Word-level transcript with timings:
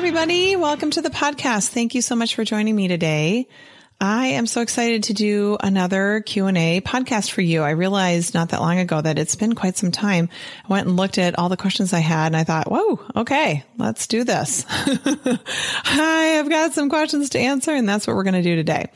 Everybody. 0.00 0.56
Welcome 0.56 0.90
to 0.92 1.02
the 1.02 1.10
podcast. 1.10 1.68
Thank 1.68 1.94
you 1.94 2.00
so 2.00 2.16
much 2.16 2.34
for 2.34 2.42
joining 2.42 2.74
me 2.74 2.88
today. 2.88 3.46
I 4.00 4.28
am 4.28 4.46
so 4.46 4.62
excited 4.62 5.02
to 5.04 5.12
do 5.12 5.58
another 5.60 6.22
Q&A 6.24 6.80
podcast 6.80 7.30
for 7.30 7.42
you. 7.42 7.60
I 7.60 7.72
realized 7.72 8.32
not 8.32 8.48
that 8.48 8.62
long 8.62 8.78
ago 8.78 8.98
that 8.98 9.18
it's 9.18 9.36
been 9.36 9.54
quite 9.54 9.76
some 9.76 9.90
time. 9.90 10.30
I 10.64 10.68
went 10.68 10.86
and 10.86 10.96
looked 10.96 11.18
at 11.18 11.38
all 11.38 11.50
the 11.50 11.58
questions 11.58 11.92
I 11.92 11.98
had 11.98 12.28
and 12.28 12.36
I 12.36 12.44
thought, 12.44 12.70
whoa, 12.70 12.98
okay, 13.14 13.62
let's 13.76 14.06
do 14.06 14.24
this. 14.24 14.64
I 14.70 16.36
have 16.36 16.48
got 16.48 16.72
some 16.72 16.88
questions 16.88 17.28
to 17.30 17.38
answer 17.38 17.72
and 17.72 17.86
that's 17.86 18.06
what 18.06 18.16
we're 18.16 18.24
going 18.24 18.32
to 18.32 18.42
do 18.42 18.56
today. 18.56 18.86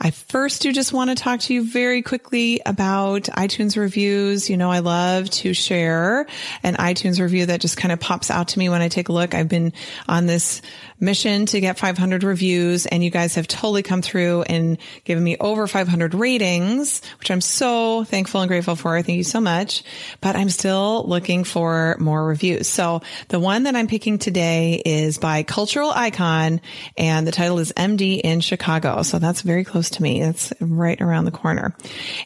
I 0.00 0.12
first 0.12 0.62
do 0.62 0.72
just 0.72 0.92
want 0.92 1.10
to 1.10 1.16
talk 1.16 1.40
to 1.40 1.54
you 1.54 1.64
very 1.64 2.02
quickly 2.02 2.60
about 2.64 3.24
iTunes 3.24 3.76
reviews. 3.76 4.48
You 4.48 4.56
know, 4.56 4.70
I 4.70 4.78
love 4.78 5.28
to 5.30 5.52
share 5.52 6.26
an 6.62 6.76
iTunes 6.76 7.20
review 7.20 7.46
that 7.46 7.60
just 7.60 7.76
kind 7.76 7.90
of 7.90 7.98
pops 7.98 8.30
out 8.30 8.48
to 8.48 8.58
me 8.60 8.68
when 8.68 8.80
I 8.80 8.88
take 8.88 9.08
a 9.08 9.12
look. 9.12 9.34
I've 9.34 9.48
been 9.48 9.72
on 10.08 10.26
this 10.26 10.62
mission 11.00 11.46
to 11.46 11.60
get 11.60 11.78
500 11.78 12.22
reviews 12.22 12.86
and 12.86 13.02
you 13.02 13.10
guys 13.10 13.34
have 13.34 13.48
totally 13.48 13.82
come 13.82 14.02
through 14.02 14.42
and 14.42 14.78
given 15.04 15.22
me 15.22 15.36
over 15.38 15.66
500 15.66 16.14
ratings, 16.14 17.02
which 17.18 17.30
I'm 17.30 17.40
so 17.40 18.04
thankful 18.04 18.40
and 18.40 18.48
grateful 18.48 18.76
for. 18.76 19.00
Thank 19.02 19.16
you 19.16 19.24
so 19.24 19.40
much. 19.40 19.82
But 20.20 20.36
I'm 20.36 20.50
still 20.50 21.04
looking 21.08 21.42
for 21.42 21.96
more 21.98 22.24
reviews. 22.24 22.68
So 22.68 23.02
the 23.28 23.40
one 23.40 23.64
that 23.64 23.74
I'm 23.74 23.88
picking 23.88 24.18
today 24.18 24.80
is 24.84 25.18
by 25.18 25.42
Cultural 25.42 25.90
Icon 25.90 26.60
and 26.96 27.26
the 27.26 27.32
title 27.32 27.58
is 27.58 27.72
MD 27.72 28.20
in 28.20 28.40
Chicago. 28.40 29.02
So 29.02 29.18
that's 29.18 29.42
very 29.42 29.64
close 29.64 29.87
to 29.90 30.02
me. 30.02 30.22
It's 30.22 30.52
right 30.60 31.00
around 31.00 31.24
the 31.24 31.30
corner. 31.30 31.76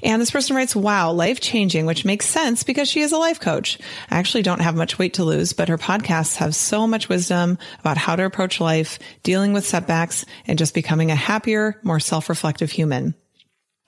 And 0.02 0.20
this 0.20 0.30
person 0.30 0.56
writes, 0.56 0.76
wow, 0.76 1.12
life 1.12 1.40
changing, 1.40 1.86
which 1.86 2.04
makes 2.04 2.26
sense 2.26 2.62
because 2.62 2.88
she 2.88 3.00
is 3.00 3.12
a 3.12 3.18
life 3.18 3.40
coach. 3.40 3.78
I 4.10 4.18
actually 4.18 4.42
don't 4.42 4.60
have 4.60 4.76
much 4.76 4.98
weight 4.98 5.14
to 5.14 5.24
lose, 5.24 5.52
but 5.52 5.68
her 5.68 5.78
podcasts 5.78 6.36
have 6.36 6.54
so 6.54 6.86
much 6.86 7.08
wisdom 7.08 7.58
about 7.80 7.96
how 7.96 8.16
to 8.16 8.24
approach 8.24 8.60
life, 8.60 8.98
dealing 9.22 9.52
with 9.52 9.66
setbacks, 9.66 10.24
and 10.46 10.58
just 10.58 10.74
becoming 10.74 11.10
a 11.10 11.16
happier, 11.16 11.78
more 11.82 12.00
self-reflective 12.00 12.70
human. 12.70 13.14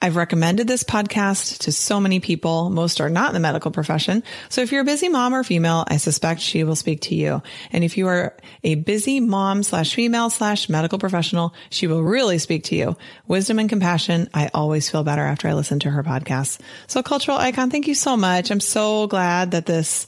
I've 0.04 0.16
recommended 0.16 0.68
this 0.68 0.84
podcast 0.84 1.60
to 1.60 1.72
so 1.72 1.98
many 1.98 2.20
people. 2.20 2.68
Most 2.68 3.00
are 3.00 3.08
not 3.08 3.28
in 3.28 3.34
the 3.34 3.40
medical 3.40 3.70
profession. 3.70 4.22
So 4.50 4.60
if 4.60 4.70
you're 4.70 4.82
a 4.82 4.84
busy 4.84 5.08
mom 5.08 5.34
or 5.34 5.42
female, 5.42 5.86
I 5.88 5.96
suspect 5.96 6.42
she 6.42 6.62
will 6.62 6.76
speak 6.76 7.00
to 7.02 7.14
you. 7.14 7.42
And 7.72 7.82
if 7.82 7.96
you 7.96 8.08
are 8.08 8.36
a 8.62 8.74
busy 8.74 9.20
mom 9.20 9.62
slash 9.62 9.94
female 9.94 10.28
slash 10.28 10.68
medical 10.68 10.98
professional, 10.98 11.54
she 11.70 11.86
will 11.86 12.02
really 12.02 12.36
speak 12.36 12.64
to 12.64 12.76
you. 12.76 12.98
Wisdom 13.26 13.58
and 13.58 13.66
compassion. 13.66 14.28
I 14.34 14.50
always 14.52 14.90
feel 14.90 15.04
better 15.04 15.22
after 15.22 15.48
I 15.48 15.54
listen 15.54 15.78
to 15.78 15.90
her 15.90 16.02
podcast. 16.02 16.60
So 16.86 17.02
cultural 17.02 17.38
icon, 17.38 17.70
thank 17.70 17.88
you 17.88 17.94
so 17.94 18.14
much. 18.14 18.50
I'm 18.50 18.60
so 18.60 19.06
glad 19.06 19.52
that 19.52 19.64
this 19.64 20.04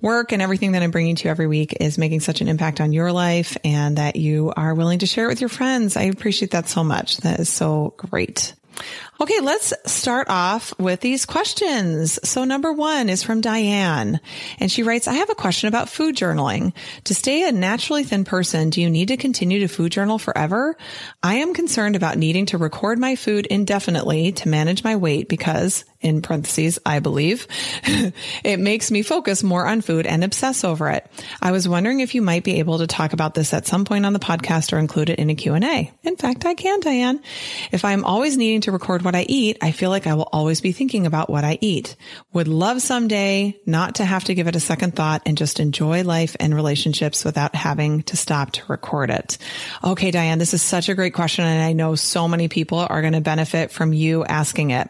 work 0.00 0.32
and 0.32 0.40
everything 0.40 0.72
that 0.72 0.82
I'm 0.82 0.90
bringing 0.90 1.16
to 1.16 1.24
you 1.24 1.30
every 1.30 1.48
week 1.48 1.76
is 1.80 1.98
making 1.98 2.20
such 2.20 2.40
an 2.40 2.48
impact 2.48 2.80
on 2.80 2.94
your 2.94 3.12
life 3.12 3.58
and 3.62 3.98
that 3.98 4.16
you 4.16 4.54
are 4.56 4.74
willing 4.74 5.00
to 5.00 5.06
share 5.06 5.26
it 5.26 5.28
with 5.28 5.42
your 5.42 5.50
friends. 5.50 5.98
I 5.98 6.04
appreciate 6.04 6.52
that 6.52 6.66
so 6.66 6.82
much. 6.82 7.18
That 7.18 7.40
is 7.40 7.50
so 7.50 7.92
great. 7.98 8.54
Okay, 9.20 9.38
let's 9.40 9.72
start 9.86 10.26
off 10.28 10.76
with 10.76 10.98
these 10.98 11.24
questions. 11.24 12.18
So 12.28 12.42
number 12.42 12.72
one 12.72 13.08
is 13.08 13.22
from 13.22 13.40
Diane 13.40 14.18
and 14.58 14.70
she 14.70 14.82
writes, 14.82 15.06
I 15.06 15.14
have 15.14 15.30
a 15.30 15.36
question 15.36 15.68
about 15.68 15.88
food 15.88 16.16
journaling. 16.16 16.72
To 17.04 17.14
stay 17.14 17.48
a 17.48 17.52
naturally 17.52 18.02
thin 18.02 18.24
person, 18.24 18.70
do 18.70 18.82
you 18.82 18.90
need 18.90 19.08
to 19.08 19.16
continue 19.16 19.60
to 19.60 19.68
food 19.68 19.92
journal 19.92 20.18
forever? 20.18 20.76
I 21.22 21.36
am 21.36 21.54
concerned 21.54 21.94
about 21.94 22.18
needing 22.18 22.46
to 22.46 22.58
record 22.58 22.98
my 22.98 23.14
food 23.14 23.46
indefinitely 23.46 24.32
to 24.32 24.48
manage 24.48 24.82
my 24.82 24.96
weight 24.96 25.28
because 25.28 25.84
in 26.04 26.20
parentheses, 26.20 26.78
I 26.84 26.98
believe, 26.98 27.48
it 28.44 28.60
makes 28.60 28.90
me 28.90 29.02
focus 29.02 29.42
more 29.42 29.66
on 29.66 29.80
food 29.80 30.06
and 30.06 30.22
obsess 30.22 30.62
over 30.62 30.90
it. 30.90 31.10
I 31.40 31.50
was 31.50 31.66
wondering 31.66 32.00
if 32.00 32.14
you 32.14 32.20
might 32.20 32.44
be 32.44 32.58
able 32.58 32.78
to 32.78 32.86
talk 32.86 33.14
about 33.14 33.32
this 33.32 33.54
at 33.54 33.66
some 33.66 33.86
point 33.86 34.04
on 34.04 34.12
the 34.12 34.18
podcast 34.18 34.74
or 34.74 34.78
include 34.78 35.08
it 35.08 35.18
in 35.18 35.30
a 35.30 35.34
Q&A. 35.34 35.92
In 36.02 36.16
fact, 36.16 36.44
I 36.44 36.54
can, 36.54 36.80
Diane. 36.80 37.22
If 37.72 37.86
I'm 37.86 38.04
always 38.04 38.36
needing 38.36 38.60
to 38.62 38.72
record 38.72 39.02
what 39.04 39.14
I 39.14 39.26
eat, 39.28 39.58
I 39.60 39.70
feel 39.72 39.90
like 39.90 40.06
I 40.06 40.14
will 40.14 40.28
always 40.32 40.60
be 40.60 40.72
thinking 40.72 41.06
about 41.06 41.30
what 41.30 41.44
I 41.44 41.58
eat. 41.60 41.96
Would 42.32 42.48
love 42.48 42.82
someday 42.82 43.58
not 43.66 43.96
to 43.96 44.04
have 44.04 44.24
to 44.24 44.34
give 44.34 44.46
it 44.46 44.56
a 44.56 44.60
second 44.60 44.96
thought 44.96 45.22
and 45.26 45.36
just 45.36 45.60
enjoy 45.60 46.02
life 46.02 46.36
and 46.40 46.54
relationships 46.54 47.24
without 47.24 47.54
having 47.54 48.02
to 48.04 48.16
stop 48.16 48.52
to 48.52 48.62
record 48.68 49.10
it. 49.10 49.38
Okay, 49.82 50.10
Diane, 50.10 50.38
this 50.38 50.54
is 50.54 50.62
such 50.62 50.88
a 50.88 50.94
great 50.94 51.14
question. 51.14 51.44
And 51.44 51.62
I 51.62 51.72
know 51.72 51.94
so 51.94 52.28
many 52.28 52.48
people 52.48 52.78
are 52.78 53.00
going 53.00 53.12
to 53.12 53.20
benefit 53.20 53.70
from 53.70 53.92
you 53.92 54.24
asking 54.24 54.70
it. 54.70 54.88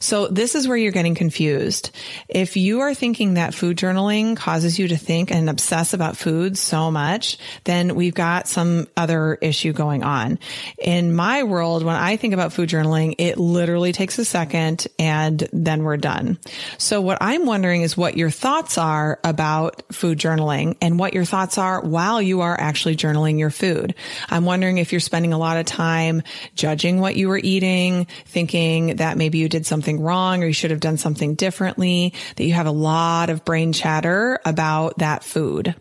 So 0.00 0.28
this 0.28 0.54
is 0.54 0.66
where 0.66 0.76
you're 0.76 0.92
getting 0.92 1.14
confused. 1.14 1.90
If 2.28 2.56
you 2.56 2.80
are 2.80 2.94
thinking 2.94 3.34
that 3.34 3.54
food 3.54 3.76
journaling 3.76 4.36
causes 4.36 4.78
you 4.78 4.88
to 4.88 4.96
think 4.96 5.30
and 5.30 5.48
obsess 5.48 5.94
about 5.94 6.16
food 6.16 6.58
so 6.58 6.90
much, 6.90 7.38
then 7.64 7.94
we've 7.94 8.14
got 8.14 8.48
some 8.48 8.88
other 8.96 9.34
issue 9.40 9.72
going 9.72 10.02
on. 10.02 10.38
In 10.78 11.14
my 11.14 11.42
world, 11.42 11.84
when 11.84 11.96
I 11.96 12.16
think 12.16 12.34
about 12.34 12.52
food 12.52 12.68
journaling, 12.68 13.14
it 13.18 13.38
literally 13.52 13.92
takes 13.92 14.18
a 14.18 14.24
second 14.24 14.86
and 14.98 15.48
then 15.52 15.84
we're 15.84 15.96
done. 15.96 16.38
So 16.78 17.00
what 17.00 17.18
I'm 17.20 17.46
wondering 17.46 17.82
is 17.82 17.96
what 17.96 18.16
your 18.16 18.30
thoughts 18.30 18.78
are 18.78 19.20
about 19.22 19.82
food 19.92 20.18
journaling 20.18 20.76
and 20.80 20.98
what 20.98 21.14
your 21.14 21.24
thoughts 21.24 21.58
are 21.58 21.80
while 21.82 22.20
you 22.20 22.40
are 22.40 22.58
actually 22.58 22.96
journaling 22.96 23.38
your 23.38 23.50
food. 23.50 23.94
I'm 24.28 24.44
wondering 24.44 24.78
if 24.78 24.92
you're 24.92 25.00
spending 25.00 25.32
a 25.32 25.38
lot 25.38 25.56
of 25.56 25.66
time 25.66 26.22
judging 26.54 27.00
what 27.00 27.16
you 27.16 27.28
were 27.28 27.40
eating, 27.42 28.06
thinking 28.26 28.96
that 28.96 29.16
maybe 29.16 29.38
you 29.38 29.48
did 29.48 29.66
something 29.66 30.00
wrong 30.00 30.42
or 30.42 30.46
you 30.46 30.52
should 30.52 30.70
have 30.70 30.80
done 30.80 30.96
something 30.96 31.34
differently, 31.34 32.14
that 32.36 32.44
you 32.44 32.52
have 32.54 32.66
a 32.66 32.72
lot 32.72 33.30
of 33.30 33.44
brain 33.44 33.72
chatter 33.72 34.40
about 34.44 34.98
that 34.98 35.24
food. 35.24 35.74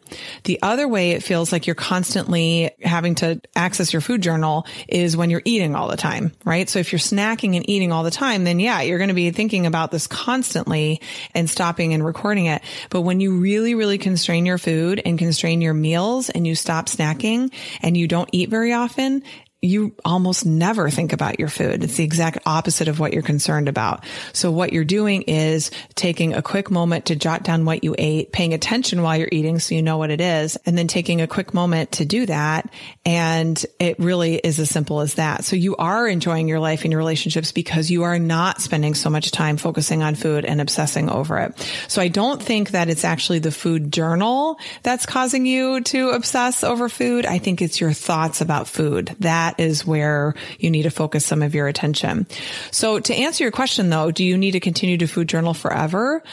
The 0.43 0.59
other 0.61 0.87
way 0.87 1.11
it 1.11 1.23
feels 1.23 1.51
like 1.51 1.67
you're 1.67 1.75
constantly 1.75 2.71
having 2.81 3.15
to 3.15 3.41
access 3.55 3.93
your 3.93 4.01
food 4.01 4.21
journal 4.21 4.65
is 4.87 5.15
when 5.15 5.29
you're 5.29 5.41
eating 5.45 5.75
all 5.75 5.87
the 5.87 5.97
time, 5.97 6.31
right? 6.43 6.69
So 6.69 6.79
if 6.79 6.91
you're 6.91 6.99
snacking 6.99 7.55
and 7.61 7.69
eating 7.69 7.91
all 7.91 8.03
the 8.03 8.11
time, 8.11 8.43
then 8.43 8.59
yeah, 8.59 8.81
you're 8.81 8.97
going 8.97 9.09
to 9.09 9.13
be 9.13 9.29
thinking 9.31 9.65
about 9.65 9.91
this 9.91 10.07
constantly 10.07 10.99
and 11.35 11.49
stopping 11.49 11.93
and 11.93 12.03
recording 12.03 12.45
it. 12.45 12.61
But 12.89 13.01
when 13.01 13.19
you 13.19 13.37
really, 13.37 13.75
really 13.75 13.97
constrain 13.97 14.45
your 14.45 14.57
food 14.57 15.01
and 15.05 15.17
constrain 15.17 15.61
your 15.61 15.73
meals 15.73 16.29
and 16.29 16.47
you 16.47 16.55
stop 16.55 16.87
snacking 16.87 17.53
and 17.81 17.95
you 17.95 18.07
don't 18.07 18.29
eat 18.31 18.49
very 18.49 18.73
often, 18.73 19.23
you 19.61 19.93
almost 20.03 20.43
never 20.43 20.89
think 20.89 21.13
about 21.13 21.39
your 21.39 21.47
food. 21.47 21.83
It's 21.83 21.95
the 21.95 22.03
exact 22.03 22.39
opposite 22.47 22.87
of 22.87 22.99
what 22.99 23.13
you're 23.13 23.21
concerned 23.21 23.67
about. 23.67 24.03
So 24.33 24.49
what 24.49 24.73
you're 24.73 24.83
doing 24.83 25.21
is 25.23 25.69
taking 25.93 26.33
a 26.33 26.41
quick 26.41 26.71
moment 26.71 27.05
to 27.05 27.15
jot 27.15 27.43
down 27.43 27.65
what 27.65 27.83
you 27.83 27.93
ate, 27.97 28.31
paying 28.31 28.55
attention 28.55 29.03
while 29.03 29.17
you're 29.17 29.29
eating 29.31 29.59
so 29.59 29.75
you 29.75 29.83
know 29.83 29.97
what 29.97 30.09
it 30.09 30.19
is, 30.19 30.57
and 30.65 30.75
then 30.75 30.87
taking 30.87 31.21
a 31.21 31.27
quick 31.27 31.53
moment 31.53 31.91
to 31.93 32.05
do 32.05 32.25
that. 32.25 32.73
And 33.05 33.63
it 33.79 33.99
really 33.99 34.35
is 34.35 34.59
as 34.59 34.71
simple 34.71 34.99
as 34.99 35.15
that. 35.15 35.45
So 35.45 35.55
you 35.55 35.75
are 35.75 36.07
enjoying 36.07 36.47
your 36.47 36.59
life 36.59 36.83
and 36.83 36.91
your 36.91 36.99
relationships 36.99 37.51
because 37.51 37.91
you 37.91 38.01
are 38.01 38.17
not 38.17 38.61
spending 38.61 38.95
so 38.95 39.11
much 39.11 39.29
time 39.29 39.57
focusing 39.57 40.01
on 40.01 40.15
food 40.15 40.43
and 40.43 40.59
obsessing 40.59 41.07
over 41.07 41.37
it. 41.37 41.69
So 41.87 42.01
I 42.01 42.07
don't 42.07 42.41
think 42.41 42.71
that 42.71 42.89
it's 42.89 43.05
actually 43.05 43.39
the 43.39 43.51
food 43.51 43.93
journal 43.93 44.57
that's 44.81 45.05
causing 45.05 45.45
you 45.45 45.81
to 45.81 46.09
obsess 46.09 46.63
over 46.63 46.89
food. 46.89 47.27
I 47.27 47.37
think 47.37 47.61
it's 47.61 47.79
your 47.79 47.93
thoughts 47.93 48.41
about 48.41 48.67
food 48.67 49.15
that 49.19 49.50
that 49.51 49.63
is 49.63 49.85
where 49.85 50.33
you 50.59 50.69
need 50.71 50.83
to 50.83 50.91
focus 50.91 51.25
some 51.25 51.41
of 51.41 51.55
your 51.55 51.67
attention. 51.67 52.27
So 52.71 52.99
to 52.99 53.13
answer 53.13 53.43
your 53.43 53.51
question 53.51 53.89
though, 53.89 54.11
do 54.11 54.23
you 54.23 54.37
need 54.37 54.51
to 54.51 54.59
continue 54.59 54.97
to 54.97 55.07
food 55.07 55.27
journal 55.27 55.53
forever? 55.53 56.23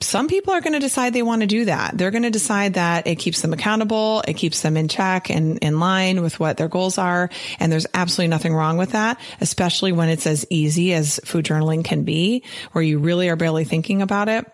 some 0.00 0.28
people 0.28 0.52
are 0.52 0.60
going 0.60 0.74
to 0.74 0.78
decide 0.78 1.14
they 1.14 1.22
want 1.22 1.40
to 1.40 1.46
do 1.46 1.64
that. 1.66 1.96
They're 1.96 2.10
going 2.10 2.24
to 2.24 2.30
decide 2.30 2.74
that 2.74 3.06
it 3.06 3.14
keeps 3.14 3.40
them 3.40 3.54
accountable. 3.54 4.22
It 4.28 4.34
keeps 4.34 4.60
them 4.60 4.76
in 4.76 4.88
check 4.88 5.30
and 5.30 5.58
in 5.58 5.80
line 5.80 6.22
with 6.22 6.38
what 6.38 6.58
their 6.58 6.68
goals 6.68 6.98
are. 6.98 7.30
And 7.60 7.72
there's 7.72 7.86
absolutely 7.94 8.28
nothing 8.28 8.52
wrong 8.52 8.76
with 8.76 8.90
that, 8.92 9.18
especially 9.40 9.92
when 9.92 10.10
it's 10.10 10.26
as 10.26 10.44
easy 10.50 10.92
as 10.92 11.18
food 11.24 11.46
journaling 11.46 11.82
can 11.82 12.02
be, 12.02 12.42
where 12.72 12.84
you 12.84 12.98
really 12.98 13.30
are 13.30 13.36
barely 13.36 13.64
thinking 13.64 14.02
about 14.02 14.28
it. 14.28 14.44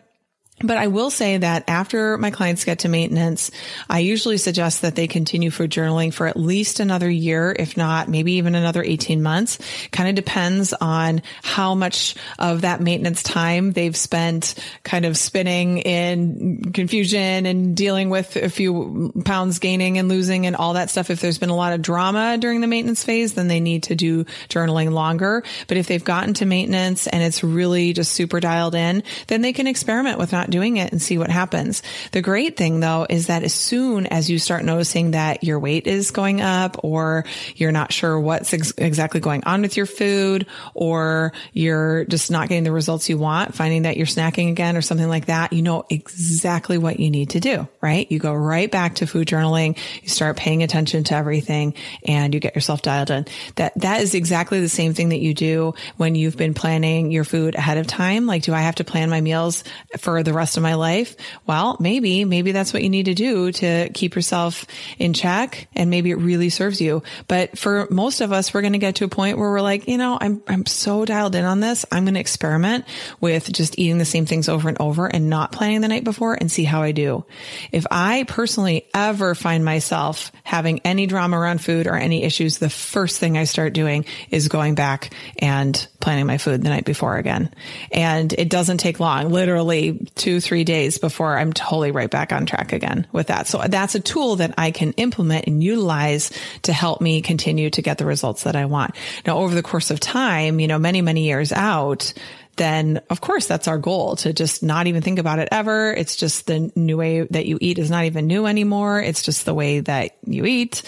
But 0.62 0.76
I 0.76 0.87
will 0.87 1.11
say 1.11 1.38
that 1.38 1.64
after 1.69 2.17
my 2.19 2.31
clients 2.31 2.64
get 2.64 2.81
to 2.81 2.88
maintenance, 2.88 3.50
I 3.88 4.00
usually 4.00 4.38
suggest 4.38 4.82
that 4.82 4.94
they 4.94 5.09
continue 5.09 5.50
for 5.50 5.67
journaling 5.67 6.12
for 6.12 6.26
at 6.26 6.37
least 6.37 6.81
another 6.81 7.11
year, 7.11 7.55
if 7.59 7.76
not 7.76 8.09
maybe 8.09 8.35
even 8.35 8.55
another 8.55 8.82
18 8.82 9.23
months. 9.23 9.59
Kind 9.91 10.09
of 10.09 10.14
depends 10.14 10.73
on 10.73 11.23
how 11.43 11.75
much 11.75 12.14
of 12.38 12.62
that 12.62 12.81
maintenance 12.81 13.23
time 13.23 13.73
they've 13.73 13.97
spent 13.97 14.55
kind 14.85 15.05
of 15.05 15.17
spinning 15.17 15.79
in 15.79 16.73
confusion 16.73 17.47
and 17.47 17.76
dealing 17.76 18.11
with 18.11 18.37
a 18.37 18.49
few 18.49 19.12
pounds 19.25 19.58
gaining 19.58 19.99
and 19.99 20.08
losing 20.08 20.47
and 20.47 20.56
all 20.56 20.75
that 20.75 20.91
stuff. 20.91 21.11
If 21.11 21.20
there's 21.20 21.38
been 21.38 21.50
a 21.50 21.56
lot 21.56 21.73
of 21.73 21.82
drama 21.82 22.38
during 22.38 22.61
the 22.61 22.67
maintenance 22.67 23.05
phase, 23.05 23.35
then 23.35 23.49
they 23.49 23.61
need 23.61 23.85
to 23.85 23.94
do 23.94 24.25
journaling 24.49 24.93
longer. 24.93 25.43
But 25.67 25.76
if 25.76 25.87
they've 25.87 26.03
gotten 26.03 26.35
to 26.35 26.47
maintenance 26.47 27.06
and 27.06 27.23
it's 27.23 27.43
really 27.43 27.93
just 27.93 28.12
super 28.12 28.41
dialed 28.41 28.75
in, 28.75 29.03
then 29.26 29.43
they 29.43 29.53
can 29.53 29.67
experiment 29.67 30.19
with 30.19 30.32
not 30.32 30.50
doing 30.53 30.77
it 30.77 30.93
and 30.93 31.01
see 31.01 31.19
what 31.19 31.31
happens. 31.31 31.83
The 32.13 32.23
great 32.23 32.57
thing 32.57 32.81
though 32.81 33.07
is 33.09 33.27
that 33.27 33.43
as 33.43 33.55
soon 33.55 34.07
as 34.07 34.31
you 34.31 34.39
start 34.39 34.65
noticing 34.65 35.13
that 35.13 35.45
your 35.45 35.59
weight 35.59 35.87
is 35.87 36.11
going 36.11 36.41
up 36.41 36.85
or 36.85 37.25
you're 37.57 37.73
not 37.73 37.93
sure 37.93 38.19
what's 38.21 38.53
ex- 38.53 38.73
exactly 38.77 39.21
going 39.21 39.45
on 39.45 39.63
with 39.63 39.77
your 39.77 39.87
food 39.87 40.47
or 40.75 41.33
you're 41.53 42.05
just 42.05 42.31
not 42.31 42.49
getting 42.49 42.65
the 42.65 42.73
results 42.73 43.09
you 43.09 43.19
want, 43.19 43.55
finding 43.55 43.83
that 43.83 43.97
you're 43.97 44.07
snacking 44.07 44.51
again 44.51 44.77
or 44.77 44.83
something 44.83 45.09
like 45.09 45.27
that, 45.27 45.53
you 45.53 45.63
know 45.63 45.85
exactly 45.91 46.79
what 46.79 47.01
you 47.01 47.11
need 47.11 47.31
to 47.31 47.41
do, 47.41 47.67
right? 47.81 48.11
You 48.11 48.19
go 48.19 48.35
right 48.35 48.71
back 48.71 48.97
to 48.97 49.07
food 49.07 49.29
journaling. 49.29 49.79
You 50.03 50.09
start 50.09 50.37
paying 50.37 50.63
attention 50.63 51.05
to 51.05 51.15
everything 51.15 51.75
and 52.07 52.35
you 52.35 52.41
get 52.41 52.55
yourself 52.55 52.83
dialed 52.83 53.11
in. 53.11 53.27
That, 53.57 53.73
that 53.81 54.03
is 54.03 54.15
exactly 54.15 54.61
the 54.61 54.69
same 54.69 54.93
thing 54.93 55.11
that 55.11 55.21
you 55.21 55.35
do 55.35 55.75
when 55.97 56.15
you've 56.15 56.37
been 56.37 56.53
planning 56.53 57.11
your 57.11 57.25
food 57.25 57.55
ahead 57.55 57.79
of 57.79 57.87
time. 57.87 58.27
Like, 58.27 58.43
do 58.43 58.53
I 58.53 58.61
have 58.61 58.77
to 58.77 58.85
plan 58.85 59.09
my 59.09 59.21
meals 59.21 59.65
for 59.99 60.23
the 60.23 60.33
the 60.33 60.37
rest 60.43 60.56
of 60.56 60.62
my 60.65 60.75
life? 60.75 61.15
Well, 61.47 61.77
maybe, 61.79 62.25
maybe 62.25 62.50
that's 62.50 62.73
what 62.73 62.83
you 62.83 62.91
need 62.91 63.05
to 63.05 63.15
do 63.15 63.53
to 63.53 63.89
keep 63.91 64.17
yourself 64.17 64.67
in 64.99 65.12
check 65.12 65.69
and 65.77 65.89
maybe 65.89 66.11
it 66.11 66.17
really 66.17 66.50
serves 66.50 66.81
you. 66.81 67.05
But 67.29 67.56
for 67.56 67.87
most 67.91 68.21
of 68.21 68.33
us, 68.33 68.53
we're 68.53 68.62
going 68.62 68.73
to 68.73 68.81
get 68.81 68.97
to 68.97 69.05
a 69.05 69.09
point 69.09 69.39
where 69.39 69.49
we're 69.49 69.61
like, 69.61 69.87
you 69.87 69.99
know, 69.99 70.19
I'm, 70.21 70.43
I'm 70.49 70.67
so 70.67 71.05
dialed 71.05 71.37
in 71.37 71.44
on 71.44 71.61
this. 71.61 71.87
I'm 71.93 72.05
going 72.05 72.15
to 72.15 72.21
experiment 72.21 72.87
with 73.21 73.53
just 73.53 73.79
eating 73.79 73.99
the 73.99 74.05
same 74.05 74.27
things 74.27 74.49
over 74.49 74.69
and 74.69 74.81
over 74.81 75.06
and 75.06 75.31
not 75.31 75.53
planning 75.53 75.81
the 75.81 75.87
night 75.87 76.03
before 76.03 76.35
and 76.35 76.50
see 76.50 76.65
how 76.65 76.83
I 76.83 76.91
do. 76.91 77.25
If 77.71 77.87
I 77.89 78.25
personally 78.27 78.89
ever 78.93 79.37
find 79.37 79.65
myself 79.65 80.33
having 80.43 80.81
any 80.81 81.06
drama 81.06 81.39
around 81.39 81.61
food 81.61 81.87
or 81.87 81.94
any 81.94 82.25
issues, 82.25 82.59
the 82.59 82.69
first 82.69 83.21
thing 83.21 83.39
I 83.39 83.44
start 83.44 83.75
doing 83.75 84.06
is 84.33 84.49
going 84.49 84.75
back 84.75 85.15
and 85.39 85.87
planning 86.00 86.27
my 86.27 86.39
food 86.39 86.65
the 86.65 86.69
night 86.69 86.85
before 86.85 87.17
again. 87.17 87.55
And 87.93 88.33
it 88.33 88.49
doesn't 88.49 88.79
take 88.79 88.99
long, 88.99 89.31
literally 89.31 90.05
two, 90.23 90.41
three 90.41 90.63
days 90.63 90.99
before 90.99 91.37
I'm 91.37 91.53
totally 91.53 91.91
right 91.91 92.09
back 92.09 92.33
on 92.33 92.47
track 92.47 92.73
again 92.73 93.09
with 93.11 93.27
that. 93.27 93.49
So 93.49 93.59
that's 93.59 93.97
a 93.97 94.01
tool 94.01 94.37
that 94.37 94.55
I 94.57 94.71
can 94.71 94.93
implement 94.93 95.49
and 95.49 95.65
utilize 95.65 96.31
to 96.63 96.73
help 96.73 97.01
me 97.01 97.23
continue 97.23 97.71
to 97.71 97.83
get 97.83 97.99
the 97.99 98.07
results 98.07 98.45
that 98.45 98.55
I 98.55 98.67
want. 98.67 98.95
Now, 99.27 99.39
over 99.39 99.53
the 99.53 99.65
course 99.65 99.91
of 99.91 99.99
time, 99.99 100.61
you 100.61 100.69
know, 100.69 100.79
many, 100.79 101.03
many 101.03 101.25
years 101.25 101.51
out, 101.51 102.13
then 102.55 103.01
of 103.11 103.21
course 103.21 103.49
that's 103.49 103.67
our 103.67 103.79
goal 103.79 104.15
to 104.15 104.33
just 104.33 104.63
not 104.63 104.87
even 104.87 105.03
think 105.03 105.19
about 105.19 105.41
it 105.41 105.49
ever. 105.51 105.93
It's 105.93 106.15
just 106.15 106.47
the 106.47 106.71
new 106.77 106.97
way 106.97 107.23
that 107.23 107.47
you 107.47 107.59
eat 107.61 107.79
is 107.79 107.91
not 107.91 108.05
even 108.05 108.29
new 108.29 108.47
anymore. 108.47 109.01
It's 109.01 109.25
just 109.25 109.45
the 109.45 109.55
way 109.55 109.81
that 109.81 110.17
you 110.25 110.45
eat. 110.45 110.83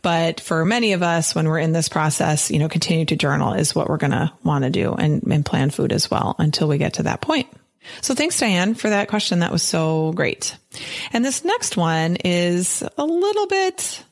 But 0.00 0.40
for 0.40 0.64
many 0.64 0.94
of 0.94 1.02
us, 1.02 1.34
when 1.34 1.46
we're 1.46 1.58
in 1.58 1.72
this 1.72 1.90
process, 1.90 2.50
you 2.50 2.58
know, 2.58 2.70
continue 2.70 3.04
to 3.04 3.16
journal 3.16 3.52
is 3.52 3.74
what 3.74 3.90
we're 3.90 3.98
going 3.98 4.12
to 4.12 4.32
want 4.44 4.64
to 4.64 4.70
do 4.70 4.94
and, 4.94 5.22
and 5.24 5.44
plan 5.44 5.68
food 5.68 5.92
as 5.92 6.10
well 6.10 6.36
until 6.38 6.68
we 6.68 6.78
get 6.78 6.94
to 6.94 7.02
that 7.02 7.20
point. 7.20 7.48
So 8.00 8.14
thanks, 8.14 8.38
Diane, 8.38 8.74
for 8.74 8.90
that 8.90 9.08
question. 9.08 9.40
That 9.40 9.52
was 9.52 9.62
so 9.62 10.12
great. 10.12 10.56
And 11.12 11.24
this 11.24 11.44
next 11.44 11.76
one 11.76 12.16
is 12.16 12.82
a 12.96 13.04
little 13.04 13.46
bit 13.46 14.04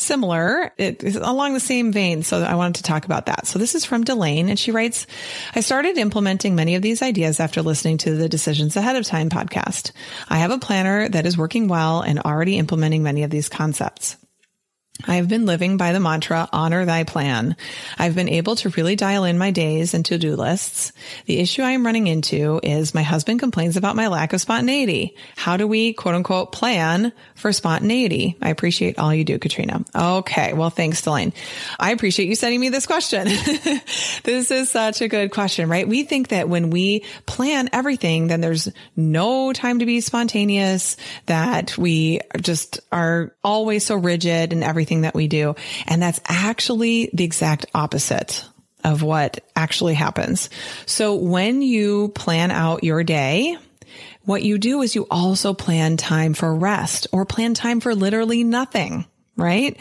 similar. 0.00 0.72
It 0.78 1.04
is 1.04 1.16
along 1.16 1.54
the 1.54 1.60
same 1.60 1.92
vein. 1.92 2.22
So 2.22 2.42
I 2.42 2.54
wanted 2.54 2.76
to 2.76 2.82
talk 2.82 3.04
about 3.04 3.26
that. 3.26 3.46
So 3.46 3.58
this 3.58 3.74
is 3.74 3.84
from 3.84 4.04
Delane 4.04 4.48
and 4.48 4.58
she 4.58 4.72
writes, 4.72 5.06
I 5.54 5.60
started 5.60 5.98
implementing 5.98 6.54
many 6.54 6.74
of 6.74 6.82
these 6.82 7.02
ideas 7.02 7.38
after 7.38 7.62
listening 7.62 7.98
to 7.98 8.14
the 8.14 8.28
Decisions 8.28 8.76
Ahead 8.76 8.96
of 8.96 9.04
Time 9.04 9.28
podcast. 9.28 9.92
I 10.28 10.38
have 10.38 10.50
a 10.50 10.58
planner 10.58 11.08
that 11.08 11.26
is 11.26 11.36
working 11.36 11.68
well 11.68 12.00
and 12.00 12.18
already 12.20 12.56
implementing 12.56 13.02
many 13.02 13.22
of 13.22 13.30
these 13.30 13.48
concepts. 13.48 14.16
I 15.06 15.16
have 15.16 15.28
been 15.28 15.46
living 15.46 15.76
by 15.76 15.92
the 15.92 16.00
mantra, 16.00 16.48
honor 16.52 16.84
thy 16.84 17.04
plan. 17.04 17.56
I've 17.98 18.14
been 18.14 18.28
able 18.28 18.56
to 18.56 18.70
really 18.70 18.96
dial 18.96 19.24
in 19.24 19.38
my 19.38 19.50
days 19.50 19.94
and 19.94 20.04
to-do 20.04 20.36
lists. 20.36 20.92
The 21.26 21.38
issue 21.38 21.62
I 21.62 21.72
am 21.72 21.86
running 21.86 22.06
into 22.06 22.60
is 22.62 22.94
my 22.94 23.02
husband 23.02 23.40
complains 23.40 23.76
about 23.76 23.96
my 23.96 24.08
lack 24.08 24.32
of 24.32 24.40
spontaneity. 24.40 25.16
How 25.36 25.56
do 25.56 25.66
we 25.66 25.92
quote 25.92 26.14
unquote 26.14 26.52
plan 26.52 27.12
for 27.34 27.52
spontaneity? 27.52 28.36
I 28.42 28.50
appreciate 28.50 28.98
all 28.98 29.14
you 29.14 29.24
do, 29.24 29.38
Katrina. 29.38 29.84
Okay. 29.94 30.52
Well, 30.52 30.70
thanks, 30.70 31.02
Delane. 31.02 31.32
I 31.78 31.92
appreciate 31.92 32.28
you 32.28 32.34
sending 32.34 32.60
me 32.60 32.68
this 32.68 32.86
question. 32.86 33.24
this 34.24 34.50
is 34.50 34.70
such 34.70 35.00
a 35.00 35.08
good 35.08 35.30
question, 35.30 35.68
right? 35.68 35.86
We 35.86 36.02
think 36.02 36.28
that 36.28 36.48
when 36.48 36.70
we 36.70 37.04
plan 37.26 37.70
everything, 37.72 38.26
then 38.26 38.40
there's 38.40 38.68
no 38.96 39.52
time 39.52 39.78
to 39.78 39.86
be 39.86 40.00
spontaneous, 40.00 40.96
that 41.26 41.78
we 41.78 42.20
just 42.40 42.80
are 42.90 43.34
always 43.44 43.84
so 43.84 43.96
rigid 43.96 44.52
and 44.52 44.64
everything 44.64 44.89
everything 44.90 45.02
that 45.02 45.14
we 45.14 45.28
do. 45.28 45.54
And 45.86 46.02
that's 46.02 46.20
actually 46.26 47.10
the 47.12 47.24
exact 47.24 47.66
opposite 47.74 48.44
of 48.82 49.02
what 49.02 49.40
actually 49.54 49.94
happens. 49.94 50.50
So 50.86 51.14
when 51.14 51.62
you 51.62 52.08
plan 52.08 52.50
out 52.50 52.82
your 52.82 53.04
day, 53.04 53.56
what 54.24 54.42
you 54.42 54.58
do 54.58 54.82
is 54.82 54.94
you 54.94 55.06
also 55.10 55.54
plan 55.54 55.96
time 55.96 56.34
for 56.34 56.54
rest 56.54 57.06
or 57.12 57.24
plan 57.24 57.54
time 57.54 57.80
for 57.80 57.94
literally 57.94 58.44
nothing 58.44 59.06
right? 59.36 59.78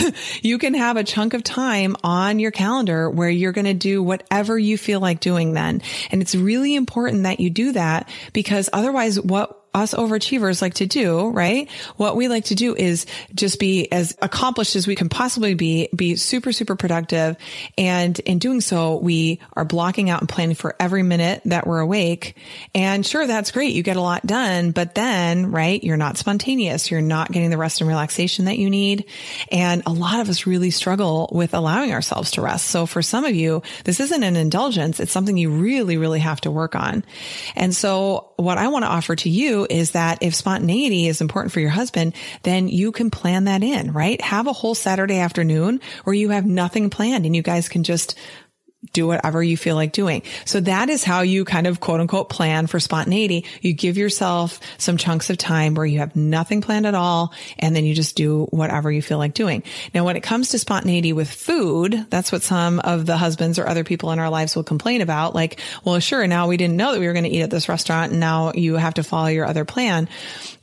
you 0.42 0.56
can 0.56 0.72
have 0.72 0.96
a 0.96 1.04
chunk 1.04 1.34
of 1.34 1.44
time 1.44 1.96
on 2.02 2.38
your 2.38 2.50
calendar 2.50 3.10
where 3.10 3.28
you're 3.28 3.52
going 3.52 3.66
to 3.66 3.74
do 3.74 4.02
whatever 4.02 4.58
you 4.58 4.78
feel 4.78 5.00
like 5.00 5.20
doing 5.20 5.52
then. 5.52 5.82
And 6.10 6.22
it's 6.22 6.34
really 6.34 6.74
important 6.74 7.24
that 7.24 7.38
you 7.38 7.50
do 7.50 7.72
that 7.72 8.08
because 8.32 8.70
otherwise 8.72 9.20
what 9.20 9.61
us 9.74 9.94
overachievers 9.94 10.60
like 10.60 10.74
to 10.74 10.86
do, 10.86 11.28
right? 11.30 11.70
What 11.96 12.16
we 12.16 12.28
like 12.28 12.46
to 12.46 12.54
do 12.54 12.74
is 12.74 13.06
just 13.34 13.58
be 13.58 13.90
as 13.90 14.16
accomplished 14.20 14.76
as 14.76 14.86
we 14.86 14.94
can 14.94 15.08
possibly 15.08 15.54
be, 15.54 15.88
be 15.94 16.16
super, 16.16 16.52
super 16.52 16.76
productive. 16.76 17.36
And 17.78 18.18
in 18.20 18.38
doing 18.38 18.60
so, 18.60 18.96
we 18.96 19.40
are 19.54 19.64
blocking 19.64 20.10
out 20.10 20.20
and 20.20 20.28
planning 20.28 20.54
for 20.54 20.76
every 20.78 21.02
minute 21.02 21.42
that 21.46 21.66
we're 21.66 21.80
awake. 21.80 22.36
And 22.74 23.04
sure, 23.04 23.26
that's 23.26 23.50
great. 23.50 23.72
You 23.72 23.82
get 23.82 23.96
a 23.96 24.02
lot 24.02 24.26
done, 24.26 24.72
but 24.72 24.94
then, 24.94 25.50
right, 25.50 25.82
you're 25.82 25.96
not 25.96 26.18
spontaneous. 26.18 26.90
You're 26.90 27.00
not 27.00 27.32
getting 27.32 27.50
the 27.50 27.58
rest 27.58 27.80
and 27.80 27.88
relaxation 27.88 28.44
that 28.44 28.58
you 28.58 28.68
need. 28.68 29.06
And 29.50 29.82
a 29.86 29.92
lot 29.92 30.20
of 30.20 30.28
us 30.28 30.46
really 30.46 30.70
struggle 30.70 31.30
with 31.32 31.54
allowing 31.54 31.92
ourselves 31.92 32.32
to 32.32 32.42
rest. 32.42 32.66
So 32.66 32.86
for 32.86 33.02
some 33.02 33.24
of 33.24 33.34
you, 33.34 33.62
this 33.84 34.00
isn't 34.00 34.22
an 34.22 34.36
indulgence. 34.36 35.00
It's 35.00 35.12
something 35.12 35.36
you 35.36 35.50
really, 35.50 35.96
really 35.96 36.20
have 36.20 36.40
to 36.42 36.50
work 36.50 36.74
on. 36.74 37.04
And 37.56 37.74
so 37.74 38.31
what 38.42 38.58
I 38.58 38.68
want 38.68 38.84
to 38.84 38.90
offer 38.90 39.16
to 39.16 39.30
you 39.30 39.66
is 39.68 39.92
that 39.92 40.18
if 40.20 40.34
spontaneity 40.34 41.06
is 41.06 41.20
important 41.20 41.52
for 41.52 41.60
your 41.60 41.70
husband, 41.70 42.14
then 42.42 42.68
you 42.68 42.92
can 42.92 43.10
plan 43.10 43.44
that 43.44 43.62
in, 43.62 43.92
right? 43.92 44.20
Have 44.20 44.46
a 44.46 44.52
whole 44.52 44.74
Saturday 44.74 45.18
afternoon 45.18 45.80
where 46.04 46.14
you 46.14 46.30
have 46.30 46.44
nothing 46.46 46.90
planned 46.90 47.26
and 47.26 47.34
you 47.34 47.42
guys 47.42 47.68
can 47.68 47.82
just 47.84 48.16
do 48.92 49.06
whatever 49.06 49.42
you 49.42 49.56
feel 49.56 49.76
like 49.76 49.92
doing. 49.92 50.22
So 50.44 50.58
that 50.60 50.88
is 50.88 51.04
how 51.04 51.20
you 51.20 51.44
kind 51.44 51.66
of 51.66 51.78
quote 51.78 52.00
unquote 52.00 52.28
plan 52.28 52.66
for 52.66 52.80
spontaneity. 52.80 53.44
You 53.60 53.72
give 53.72 53.96
yourself 53.96 54.58
some 54.76 54.96
chunks 54.96 55.30
of 55.30 55.38
time 55.38 55.74
where 55.74 55.86
you 55.86 56.00
have 56.00 56.16
nothing 56.16 56.60
planned 56.60 56.86
at 56.86 56.94
all. 56.94 57.32
And 57.58 57.76
then 57.76 57.84
you 57.84 57.94
just 57.94 58.16
do 58.16 58.46
whatever 58.46 58.90
you 58.90 59.00
feel 59.00 59.18
like 59.18 59.34
doing. 59.34 59.62
Now, 59.94 60.04
when 60.04 60.16
it 60.16 60.22
comes 60.22 60.50
to 60.50 60.58
spontaneity 60.58 61.12
with 61.12 61.30
food, 61.30 62.06
that's 62.10 62.32
what 62.32 62.42
some 62.42 62.80
of 62.80 63.06
the 63.06 63.16
husbands 63.16 63.58
or 63.58 63.68
other 63.68 63.84
people 63.84 64.10
in 64.10 64.18
our 64.18 64.30
lives 64.30 64.56
will 64.56 64.64
complain 64.64 65.00
about. 65.00 65.34
Like, 65.34 65.60
well, 65.84 66.00
sure. 66.00 66.26
Now 66.26 66.48
we 66.48 66.56
didn't 66.56 66.76
know 66.76 66.92
that 66.92 67.00
we 67.00 67.06
were 67.06 67.12
going 67.12 67.24
to 67.24 67.30
eat 67.30 67.42
at 67.42 67.50
this 67.50 67.68
restaurant 67.68 68.10
and 68.10 68.20
now 68.20 68.52
you 68.52 68.74
have 68.74 68.94
to 68.94 69.04
follow 69.04 69.28
your 69.28 69.46
other 69.46 69.64
plan. 69.64 70.08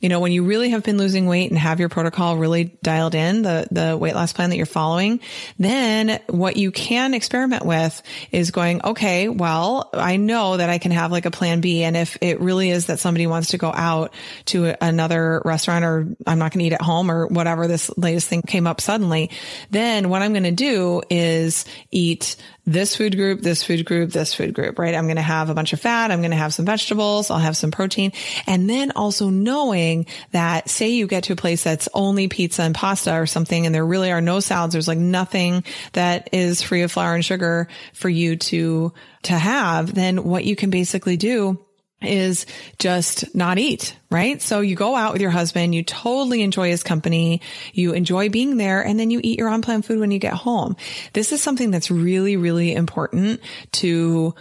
You 0.00 0.10
know, 0.10 0.20
when 0.20 0.32
you 0.32 0.44
really 0.44 0.70
have 0.70 0.82
been 0.82 0.98
losing 0.98 1.26
weight 1.26 1.50
and 1.50 1.58
have 1.58 1.80
your 1.80 1.88
protocol 1.88 2.36
really 2.36 2.64
dialed 2.82 3.14
in, 3.14 3.42
the, 3.42 3.66
the 3.70 3.96
weight 3.96 4.14
loss 4.14 4.32
plan 4.32 4.50
that 4.50 4.56
you're 4.56 4.66
following, 4.66 5.20
then 5.58 6.20
what 6.28 6.56
you 6.56 6.70
can 6.70 7.14
experiment 7.14 7.64
with 7.64 8.02
is 8.32 8.50
going, 8.50 8.82
okay, 8.84 9.28
well, 9.28 9.90
I 9.92 10.16
know 10.16 10.56
that 10.56 10.70
I 10.70 10.78
can 10.78 10.92
have 10.92 11.12
like 11.12 11.26
a 11.26 11.30
plan 11.30 11.60
B. 11.60 11.82
And 11.82 11.96
if 11.96 12.18
it 12.20 12.40
really 12.40 12.70
is 12.70 12.86
that 12.86 12.98
somebody 12.98 13.26
wants 13.26 13.48
to 13.48 13.58
go 13.58 13.72
out 13.72 14.12
to 14.46 14.74
another 14.84 15.42
restaurant 15.44 15.84
or 15.84 16.08
I'm 16.26 16.38
not 16.38 16.52
going 16.52 16.60
to 16.60 16.64
eat 16.66 16.72
at 16.72 16.82
home 16.82 17.10
or 17.10 17.26
whatever 17.26 17.66
this 17.66 17.90
latest 17.96 18.28
thing 18.28 18.42
came 18.42 18.66
up 18.66 18.80
suddenly, 18.80 19.30
then 19.70 20.08
what 20.08 20.22
I'm 20.22 20.32
going 20.32 20.44
to 20.44 20.50
do 20.50 21.02
is 21.10 21.64
eat 21.90 22.36
this 22.66 22.96
food 22.96 23.16
group, 23.16 23.40
this 23.40 23.62
food 23.62 23.84
group, 23.84 24.10
this 24.10 24.34
food 24.34 24.54
group, 24.54 24.78
right? 24.78 24.94
I'm 24.94 25.06
going 25.06 25.16
to 25.16 25.22
have 25.22 25.50
a 25.50 25.54
bunch 25.54 25.72
of 25.72 25.80
fat. 25.80 26.10
I'm 26.10 26.20
going 26.20 26.30
to 26.30 26.36
have 26.36 26.54
some 26.54 26.64
vegetables. 26.64 27.30
I'll 27.30 27.38
have 27.38 27.56
some 27.56 27.70
protein. 27.70 28.12
And 28.46 28.68
then 28.68 28.92
also 28.92 29.30
knowing 29.30 30.06
that 30.32 30.68
say 30.68 30.90
you 30.90 31.06
get 31.06 31.24
to 31.24 31.32
a 31.32 31.36
place 31.36 31.64
that's 31.64 31.88
only 31.94 32.28
pizza 32.28 32.62
and 32.62 32.74
pasta 32.74 33.14
or 33.14 33.26
something 33.26 33.66
and 33.66 33.74
there 33.74 33.86
really 33.86 34.12
are 34.12 34.20
no 34.20 34.40
salads. 34.40 34.72
There's 34.72 34.88
like 34.88 34.98
nothing 34.98 35.64
that 35.92 36.28
is 36.32 36.62
free 36.62 36.82
of 36.82 36.92
flour 36.92 37.14
and 37.14 37.24
sugar 37.24 37.68
for 37.92 38.08
you 38.08 38.36
to, 38.36 38.92
to 39.22 39.32
have. 39.32 39.94
Then 39.94 40.24
what 40.24 40.44
you 40.44 40.56
can 40.56 40.70
basically 40.70 41.16
do 41.16 41.58
is 42.02 42.46
just 42.78 43.34
not 43.34 43.58
eat, 43.58 43.96
right? 44.10 44.40
So 44.40 44.60
you 44.60 44.74
go 44.74 44.96
out 44.96 45.12
with 45.12 45.22
your 45.22 45.30
husband, 45.30 45.74
you 45.74 45.82
totally 45.82 46.42
enjoy 46.42 46.70
his 46.70 46.82
company, 46.82 47.42
you 47.72 47.92
enjoy 47.92 48.28
being 48.28 48.56
there, 48.56 48.84
and 48.84 48.98
then 48.98 49.10
you 49.10 49.20
eat 49.22 49.38
your 49.38 49.48
unplanned 49.48 49.84
food 49.84 50.00
when 50.00 50.10
you 50.10 50.18
get 50.18 50.32
home. 50.32 50.76
This 51.12 51.32
is 51.32 51.42
something 51.42 51.70
that's 51.70 51.90
really, 51.90 52.36
really 52.36 52.72
important 52.74 53.40
to 53.72 54.34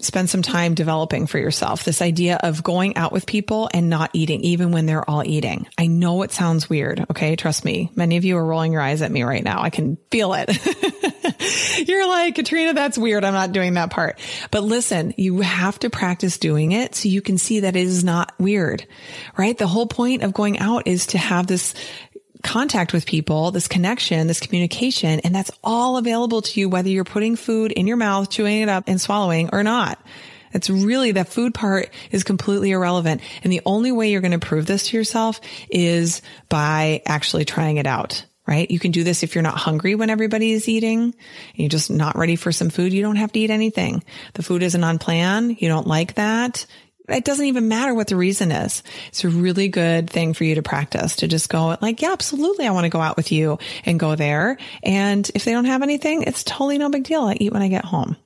spend 0.00 0.30
some 0.30 0.42
time 0.42 0.74
developing 0.74 1.26
for 1.26 1.38
yourself. 1.38 1.84
This 1.84 2.02
idea 2.02 2.36
of 2.42 2.62
going 2.62 2.96
out 2.96 3.12
with 3.12 3.26
people 3.26 3.68
and 3.72 3.88
not 3.90 4.10
eating, 4.12 4.40
even 4.42 4.72
when 4.72 4.86
they're 4.86 5.08
all 5.08 5.24
eating. 5.24 5.66
I 5.78 5.86
know 5.86 6.22
it 6.22 6.32
sounds 6.32 6.70
weird. 6.70 7.04
Okay. 7.10 7.36
Trust 7.36 7.64
me. 7.64 7.90
Many 7.94 8.16
of 8.16 8.24
you 8.24 8.36
are 8.36 8.44
rolling 8.44 8.72
your 8.72 8.80
eyes 8.80 9.02
at 9.02 9.10
me 9.10 9.22
right 9.22 9.44
now. 9.44 9.62
I 9.62 9.70
can 9.70 9.98
feel 10.10 10.34
it. 10.34 10.50
You're 11.86 12.08
like, 12.08 12.34
Katrina, 12.34 12.74
that's 12.74 12.98
weird. 12.98 13.24
I'm 13.24 13.34
not 13.34 13.52
doing 13.52 13.74
that 13.74 13.90
part. 13.90 14.18
But 14.50 14.62
listen, 14.62 15.14
you 15.16 15.40
have 15.40 15.78
to 15.80 15.90
practice 15.90 16.38
doing 16.38 16.72
it 16.72 16.94
so 16.94 17.08
you 17.08 17.22
can 17.22 17.38
see 17.38 17.60
that 17.60 17.76
it 17.76 17.82
is 17.82 18.04
not 18.04 18.32
weird, 18.38 18.86
right? 19.36 19.56
The 19.56 19.66
whole 19.66 19.86
point 19.86 20.22
of 20.22 20.32
going 20.34 20.58
out 20.58 20.86
is 20.86 21.06
to 21.08 21.18
have 21.18 21.46
this 21.46 21.74
contact 22.42 22.92
with 22.92 23.06
people, 23.06 23.50
this 23.50 23.68
connection, 23.68 24.26
this 24.26 24.40
communication, 24.40 25.20
and 25.20 25.34
that's 25.34 25.50
all 25.62 25.96
available 25.96 26.42
to 26.42 26.60
you 26.60 26.68
whether 26.68 26.88
you're 26.88 27.04
putting 27.04 27.36
food 27.36 27.72
in 27.72 27.86
your 27.86 27.96
mouth, 27.96 28.30
chewing 28.30 28.62
it 28.62 28.68
up 28.68 28.84
and 28.86 29.00
swallowing 29.00 29.50
or 29.52 29.62
not. 29.62 29.98
It's 30.52 30.68
really 30.68 31.12
that 31.12 31.28
food 31.28 31.54
part 31.54 31.90
is 32.10 32.24
completely 32.24 32.72
irrelevant. 32.72 33.20
And 33.44 33.52
the 33.52 33.62
only 33.64 33.92
way 33.92 34.10
you're 34.10 34.20
going 34.20 34.38
to 34.38 34.44
prove 34.44 34.66
this 34.66 34.88
to 34.88 34.96
yourself 34.96 35.40
is 35.70 36.22
by 36.48 37.02
actually 37.06 37.44
trying 37.44 37.76
it 37.76 37.86
out 37.86 38.24
right? 38.50 38.70
You 38.70 38.80
can 38.80 38.90
do 38.90 39.04
this 39.04 39.22
if 39.22 39.34
you're 39.34 39.42
not 39.42 39.56
hungry 39.56 39.94
when 39.94 40.10
everybody 40.10 40.50
is 40.50 40.68
eating 40.68 41.02
and 41.02 41.14
you're 41.54 41.68
just 41.68 41.90
not 41.90 42.18
ready 42.18 42.34
for 42.34 42.50
some 42.50 42.68
food. 42.68 42.92
You 42.92 43.02
don't 43.02 43.16
have 43.16 43.30
to 43.32 43.38
eat 43.38 43.50
anything. 43.50 44.02
The 44.34 44.42
food 44.42 44.64
isn't 44.64 44.84
on 44.84 44.98
plan. 44.98 45.56
You 45.58 45.68
don't 45.68 45.86
like 45.86 46.14
that. 46.14 46.66
It 47.08 47.24
doesn't 47.24 47.46
even 47.46 47.68
matter 47.68 47.94
what 47.94 48.08
the 48.08 48.16
reason 48.16 48.52
is. 48.52 48.82
It's 49.08 49.24
a 49.24 49.28
really 49.28 49.68
good 49.68 50.10
thing 50.10 50.34
for 50.34 50.44
you 50.44 50.56
to 50.56 50.62
practice 50.62 51.16
to 51.16 51.28
just 51.28 51.48
go 51.48 51.76
like, 51.80 52.02
yeah, 52.02 52.12
absolutely. 52.12 52.66
I 52.66 52.72
want 52.72 52.84
to 52.84 52.90
go 52.90 53.00
out 53.00 53.16
with 53.16 53.32
you 53.32 53.58
and 53.84 53.98
go 53.98 54.16
there. 54.16 54.58
And 54.82 55.28
if 55.34 55.44
they 55.44 55.52
don't 55.52 55.64
have 55.64 55.82
anything, 55.82 56.22
it's 56.22 56.44
totally 56.44 56.78
no 56.78 56.90
big 56.90 57.04
deal. 57.04 57.22
I 57.22 57.36
eat 57.38 57.52
when 57.52 57.62
I 57.62 57.68
get 57.68 57.84
home. 57.84 58.16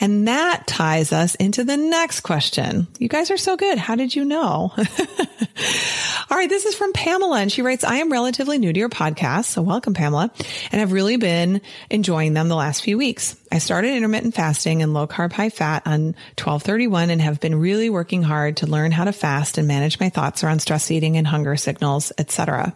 And 0.00 0.28
that 0.28 0.66
ties 0.66 1.12
us 1.12 1.34
into 1.36 1.64
the 1.64 1.76
next 1.76 2.20
question. 2.20 2.86
You 2.98 3.08
guys 3.08 3.30
are 3.30 3.36
so 3.36 3.56
good. 3.56 3.78
How 3.78 3.94
did 3.94 4.14
you 4.14 4.24
know? 4.24 4.72
All 6.30 6.36
right. 6.36 6.48
This 6.48 6.66
is 6.66 6.74
from 6.74 6.92
Pamela 6.92 7.40
and 7.40 7.50
she 7.50 7.62
writes, 7.62 7.84
I 7.84 7.96
am 7.96 8.12
relatively 8.12 8.58
new 8.58 8.72
to 8.72 8.78
your 8.78 8.88
podcast. 8.88 9.46
So 9.46 9.62
welcome, 9.62 9.94
Pamela. 9.94 10.30
And 10.70 10.80
I've 10.80 10.92
really 10.92 11.16
been 11.16 11.60
enjoying 11.90 12.34
them 12.34 12.48
the 12.48 12.56
last 12.56 12.82
few 12.82 12.98
weeks. 12.98 13.36
I 13.50 13.58
started 13.58 13.94
intermittent 13.94 14.34
fasting 14.34 14.82
and 14.82 14.94
low 14.94 15.06
carb, 15.06 15.32
high 15.32 15.50
fat 15.50 15.82
on 15.86 16.14
1231 16.36 17.10
and 17.10 17.20
have 17.20 17.40
been 17.40 17.58
really 17.58 17.90
working 17.90 18.22
hard 18.22 18.58
to 18.58 18.66
learn 18.66 18.92
how 18.92 19.04
to 19.04 19.12
fast 19.12 19.58
and 19.58 19.66
manage 19.66 19.98
my 20.00 20.10
thoughts 20.10 20.44
around 20.44 20.60
stress 20.60 20.90
eating 20.90 21.16
and 21.16 21.26
hunger 21.26 21.56
signals, 21.56 22.12
etc. 22.18 22.74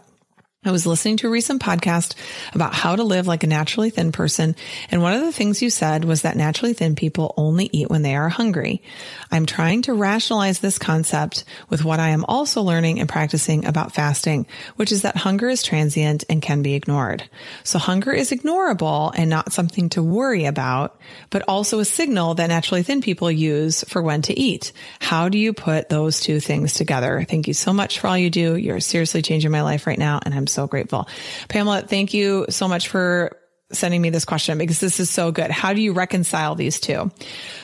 I 0.65 0.71
was 0.71 0.87
listening 0.87 1.17
to 1.17 1.27
a 1.27 1.29
recent 1.29 1.61
podcast 1.61 2.15
about 2.53 2.73
how 2.73 2.95
to 2.95 3.03
live 3.03 3.27
like 3.27 3.43
a 3.43 3.47
naturally 3.47 3.89
thin 3.89 4.13
person. 4.13 4.55
And 4.89 5.01
one 5.01 5.13
of 5.13 5.21
the 5.21 5.33
things 5.33 5.61
you 5.61 5.69
said 5.69 6.05
was 6.05 6.21
that 6.21 6.37
naturally 6.37 6.73
thin 6.73 6.95
people 6.95 7.33
only 7.35 7.69
eat 7.73 7.89
when 7.89 8.01
they 8.01 8.15
are 8.15 8.29
hungry. 8.29 8.81
I'm 9.29 9.45
trying 9.45 9.81
to 9.83 9.93
rationalize 9.93 10.59
this 10.59 10.79
concept 10.79 11.43
with 11.69 11.83
what 11.83 11.99
I 11.99 12.09
am 12.09 12.23
also 12.25 12.61
learning 12.61 13.01
and 13.01 13.09
practicing 13.09 13.65
about 13.65 13.93
fasting, 13.93 14.45
which 14.77 14.93
is 14.93 15.01
that 15.01 15.17
hunger 15.17 15.49
is 15.49 15.63
transient 15.63 16.23
and 16.29 16.41
can 16.41 16.61
be 16.61 16.75
ignored. 16.75 17.29
So 17.63 17.77
hunger 17.77 18.13
is 18.13 18.31
ignorable 18.31 19.11
and 19.15 19.29
not 19.29 19.51
something 19.51 19.89
to 19.89 20.01
worry 20.01 20.45
about, 20.45 20.97
but 21.29 21.43
also 21.47 21.79
a 21.79 21.85
signal 21.85 22.35
that 22.35 22.47
naturally 22.47 22.83
thin 22.83 23.01
people 23.01 23.29
use 23.29 23.83
for 23.89 24.01
when 24.01 24.21
to 24.23 24.39
eat. 24.39 24.71
How 24.99 25.27
do 25.27 25.37
you 25.37 25.51
put 25.51 25.89
those 25.89 26.21
two 26.21 26.39
things 26.39 26.73
together? 26.73 27.25
Thank 27.27 27.49
you 27.49 27.53
so 27.53 27.73
much 27.73 27.99
for 27.99 28.07
all 28.07 28.17
you 28.17 28.29
do. 28.29 28.55
You're 28.55 28.79
seriously 28.79 29.21
changing 29.21 29.51
my 29.51 29.61
life 29.61 29.85
right 29.85 29.99
now. 29.99 30.21
And 30.23 30.33
I'm 30.33 30.47
so 30.53 30.67
grateful. 30.67 31.07
Pamela, 31.49 31.81
thank 31.81 32.13
you 32.13 32.45
so 32.49 32.67
much 32.67 32.87
for 32.87 33.37
sending 33.71 34.01
me 34.01 34.09
this 34.09 34.25
question 34.25 34.57
because 34.57 34.79
this 34.79 34.99
is 34.99 35.09
so 35.09 35.31
good. 35.31 35.51
How 35.51 35.73
do 35.73 35.81
you 35.81 35.93
reconcile 35.93 36.55
these 36.55 36.79
two? 36.79 37.11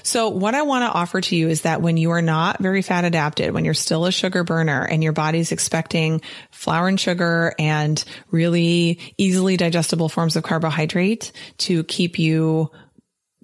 So 0.03 0.29
what 0.29 0.55
I 0.55 0.63
want 0.63 0.83
to 0.83 0.97
offer 0.97 1.21
to 1.21 1.35
you 1.35 1.49
is 1.49 1.61
that 1.61 1.81
when 1.81 1.97
you 1.97 2.11
are 2.11 2.21
not 2.21 2.59
very 2.59 2.81
fat 2.81 3.05
adapted, 3.05 3.53
when 3.53 3.65
you're 3.65 3.73
still 3.73 4.05
a 4.05 4.11
sugar 4.11 4.43
burner 4.43 4.83
and 4.83 5.03
your 5.03 5.13
body's 5.13 5.51
expecting 5.51 6.21
flour 6.51 6.87
and 6.87 6.99
sugar 6.99 7.53
and 7.59 8.03
really 8.31 8.99
easily 9.17 9.57
digestible 9.57 10.09
forms 10.09 10.35
of 10.35 10.43
carbohydrate 10.43 11.31
to 11.59 11.83
keep 11.83 12.17
you 12.19 12.71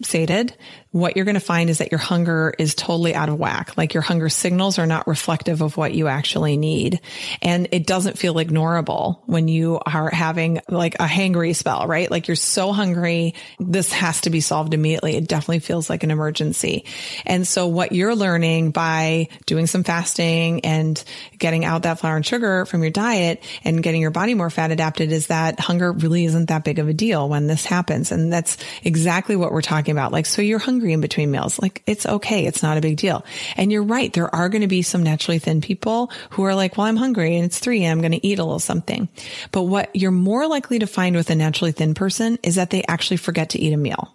sated, 0.02 0.56
what 0.92 1.18
you're 1.18 1.26
going 1.26 1.36
to 1.36 1.42
find 1.42 1.70
is 1.70 1.80
that 1.80 1.92
your 1.92 2.00
hunger 2.00 2.54
is 2.58 2.74
totally 2.74 3.14
out 3.14 3.28
of 3.28 3.38
whack. 3.38 3.78
Like 3.78 3.94
your 3.94 4.02
hunger 4.02 4.30
signals 4.30 4.80
are 4.80 4.86
not 4.86 5.08
reflective 5.08 5.62
of 5.62 5.76
what 5.76 5.94
you 5.94 6.08
actually 6.08 6.56
need. 6.56 7.02
And 7.42 7.68
it 7.74 7.86
doesn't 7.86 8.18
feel 8.18 8.36
ignorable 8.36 9.20
when 9.26 9.50
you 9.50 9.80
are 9.86 10.10
having 10.10 10.62
like 10.70 10.96
a 10.96 11.06
hangry 11.06 11.54
spell, 11.54 11.86
right? 11.86 12.10
Like 12.10 12.30
you're 12.30 12.36
so 12.36 12.72
hungry. 12.72 13.36
This 13.60 13.92
has 13.92 14.22
to 14.22 14.30
be 14.30 14.40
solved 14.40 14.74
immediately. 14.74 15.18
It 15.18 15.28
definitely 15.28 15.60
feels 15.60 15.90
like 15.90 16.04
an 16.04 16.12
emergency. 16.12 16.86
And 17.26 17.46
so 17.46 17.68
what 17.68 17.92
you're 17.92 18.16
learning 18.16 18.72
by 18.72 19.28
doing 19.46 19.68
some 19.68 19.84
fasting 19.84 20.64
and 20.64 21.04
getting 21.38 21.66
out 21.66 21.84
that 21.84 22.00
flour 22.00 22.16
and 22.16 22.26
sugar 22.26 22.66
from 22.66 22.84
your 22.84 22.92
diet 22.92 23.44
and 23.66 23.84
getting 23.84 24.00
your 24.00 24.12
body 24.12 24.34
more 24.34 24.50
fat 24.50 24.72
adapted 24.72 25.12
is 25.12 25.28
that 25.28 25.60
hunger 25.60 25.92
really 25.92 26.24
isn't 26.24 26.48
that 26.48 26.64
big 26.64 26.80
of 26.80 26.88
a 26.88 26.94
deal 26.94 27.28
when 27.28 27.48
this 27.48 27.66
happens. 27.66 28.14
And 28.14 28.32
that's 28.32 28.58
exactly 28.84 29.36
what 29.36 29.52
we're 29.52 29.62
talking 29.62 29.85
about. 29.92 30.12
Like, 30.12 30.26
so 30.26 30.42
you're 30.42 30.60
hungry 30.60 30.76
hungry 30.76 30.94
in 30.94 31.02
between 31.02 31.32
meals. 31.32 31.60
Like 31.60 31.82
it's 31.88 32.06
okay. 32.06 32.46
It's 32.46 32.62
not 32.62 32.78
a 32.78 32.82
big 32.82 32.98
deal. 32.98 33.26
And 33.56 33.72
you're 33.72 33.84
right. 33.84 34.12
There 34.12 34.34
are 34.34 34.50
going 34.50 34.62
to 34.62 34.68
be 34.68 34.82
some 34.82 35.04
naturally 35.04 35.40
thin 35.40 35.62
people 35.62 36.12
who 36.32 36.44
are 36.44 36.54
like, 36.54 36.78
well, 36.78 36.86
I'm 36.86 36.98
hungry 36.98 37.36
and 37.38 37.46
it's 37.46 37.60
three 37.60 37.84
and 37.84 37.92
I'm 37.92 38.02
going 38.02 38.20
to 38.20 38.28
eat 38.28 38.40
a 38.40 38.44
little 38.44 38.60
something. 38.60 39.08
But 39.52 39.64
what 39.64 39.96
you're 39.96 40.12
more 40.12 40.48
likely 40.48 40.80
to 40.80 40.88
find 40.88 41.16
with 41.16 41.30
a 41.30 41.36
naturally 41.36 41.72
thin 41.72 41.94
person 41.94 42.38
is 42.44 42.56
that 42.56 42.70
they 42.70 42.84
actually 42.88 43.18
forget 43.18 43.52
to 43.52 43.60
eat 43.60 43.74
a 43.74 43.78
meal. 43.78 44.12